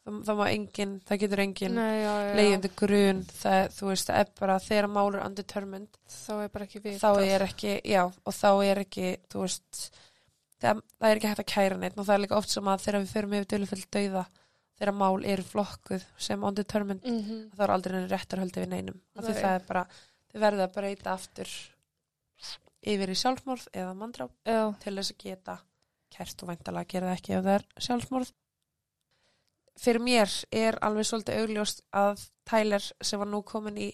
[0.02, 2.30] Það, má engin, það getur engin Nei, já, já.
[2.40, 6.66] leiðandi grun, það, þú veist, það er bara þegar mál er undetermined, Þá er bara
[6.66, 6.96] ekki við.
[7.04, 9.82] þá er ekki, já, og þá er ekki, þú veist,
[10.58, 12.82] það, það er ekki hægt að kæra neitt og það er líka oft sem að
[12.88, 14.26] þegar við förum yfir dölufell dauða,
[14.82, 17.44] þegar mál eru flokkuð sem undetermined, Mm -hmm.
[17.56, 19.86] þá er aldrei neina réttarhöldi við neinum af því það er bara,
[20.34, 21.50] þið verða að breyta aftur
[22.82, 24.32] yfir í sjálfsmorð eða mandráp
[24.82, 25.60] til þess að geta
[26.12, 28.32] kert og væntalega gera það ekki ef það er sjálfsmorð
[29.80, 33.92] fyrir mér er alveg svolítið augljóst að Tyler sem var nú komin í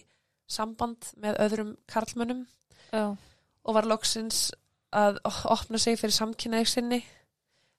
[0.48, 2.46] samband með öðrum karlmönnum
[2.92, 3.16] Já.
[3.64, 4.48] og var loksins
[4.96, 7.02] að opna sig fyrir samkynneig sinni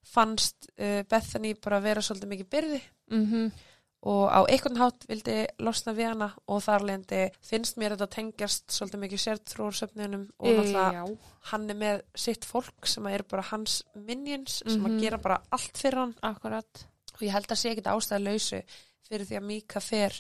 [0.06, 3.52] fannst uh, Bethany bara vera svolítið mikið byrði Mm
[4.00, 8.72] og á einhvern hátt vildi losna við hana og þar lendi finnst mér þetta tengjast
[8.72, 11.18] svolítið mikið sértrúarsöfnunum og náttúrulega Já.
[11.52, 15.02] hann er með sitt fólk sem er bara hans minions sem að Mhm.
[15.04, 16.86] gera bara allt fyrir hann Akkurat.
[17.20, 18.62] Og ég held að sé ekkit ástæða lausu
[19.10, 20.16] fyrir því að Míka fer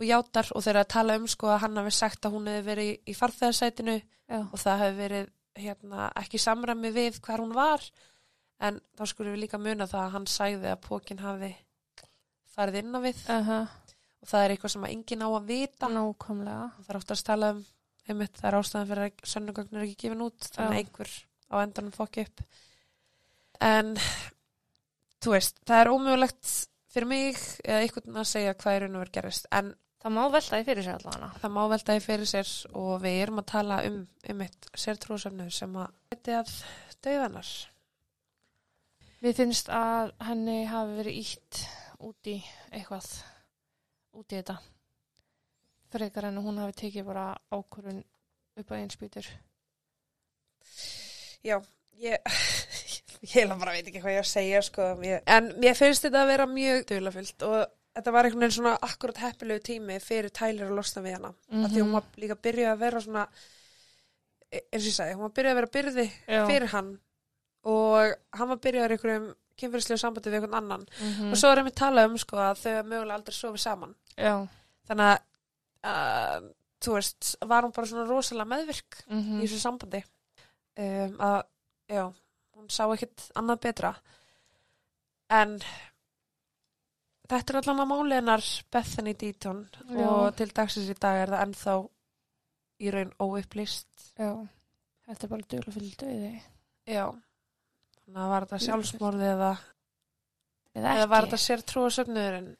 [0.00, 2.66] og játar og þeir að tala um sko að hann hafi sagt að hún hefði
[2.68, 3.96] verið í, í farþegarsætinu
[4.40, 5.26] og það hefði verið
[5.60, 7.84] hérna, ekki samræmi við hvar hún var.
[8.60, 11.50] En þá skulum við líka muna það að hann sagði að pókin hafi
[12.54, 13.20] farið inn á við.
[13.28, 13.68] Uh -huh.
[14.20, 15.88] og það er eitthvað sem að enginn á að vita.
[15.88, 16.64] Nákvæmlega.
[16.78, 17.64] Og það er oftast talað um
[18.10, 21.12] einmitt það er ástæðan fyrir að sönnugögn er ekki gefin út þannig að einhver
[21.50, 22.42] á endanum fokki upp.
[23.60, 23.94] En
[25.20, 26.52] þú veist, það er ómögulegt
[26.90, 30.22] fyrir mig eða einhvern að segja hvað er raun og verið gerist en það má
[30.32, 33.50] velta því fyrir sér allavega það má velta því fyrir sér og við erum að
[33.52, 36.54] tala um einmitt sértrúsöfnu sem að þetta að
[37.04, 37.52] döðanar
[39.20, 41.58] Mér finnst að henni hafi verið ítt
[42.08, 42.38] út í
[42.72, 43.08] eitthvað,
[44.16, 44.54] út í þetta.
[45.92, 47.98] Frekar en að hún hafi tekið bara ákvörun
[48.62, 49.28] upp á einspýtur.
[51.44, 51.58] Já,
[52.00, 52.32] ég
[53.22, 54.88] ég heila bara veit ekki hvað ég að segja sko.
[55.04, 57.58] ég, en mér finnst þetta að vera mjög dölafyllt og
[57.96, 61.58] þetta var einhvern veginn svona akkurat heppilegu tími fyrir Tyler að losna við hana mm
[61.60, 61.70] Mhm.
[61.74, 63.26] því hún var líka að byrja að vera svona
[64.52, 66.46] e- eins og ég sagði, hún var að byrja að vera byrði Já.
[66.46, 66.90] fyrir hann
[67.64, 69.28] og hann var að byrja að vera einhverjum
[69.60, 72.82] kynfyrirslegu sambandi við einhvern annan Mm og svo er einmitt talað um sko að þau
[72.88, 74.46] mögulega aldrei sofið saman Já.
[74.88, 75.18] þannig að
[75.84, 76.48] uh,
[76.80, 80.00] þú veist, var hún bara svona rosalega meðvirk Mm í þessu sambandi
[80.78, 81.42] um, að,
[81.90, 82.04] já,
[82.60, 83.94] hún sá ekkit annað betra
[85.30, 85.56] en
[87.30, 90.06] þetta er allan að máli hennar Bethany Deaton Já.
[90.10, 91.74] og til dagsins í dag er það ennþá
[92.80, 94.32] í raun óupplýst Já.
[95.10, 96.32] Þetta er bara fyrir döði.
[96.86, 99.50] já þannig að var þetta sjálfsmorði eða,
[100.74, 102.50] Eða eða var þetta sér trúa söfnuðurinn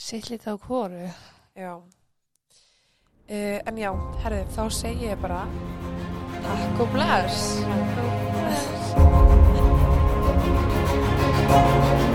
[0.00, 1.08] Sitt lítið á hvoru.
[1.56, 3.90] já uh, en já,
[4.24, 5.44] herði, þá segi ég bara
[6.40, 8.29] takk og Bless.
[11.50, 12.09] Thank you.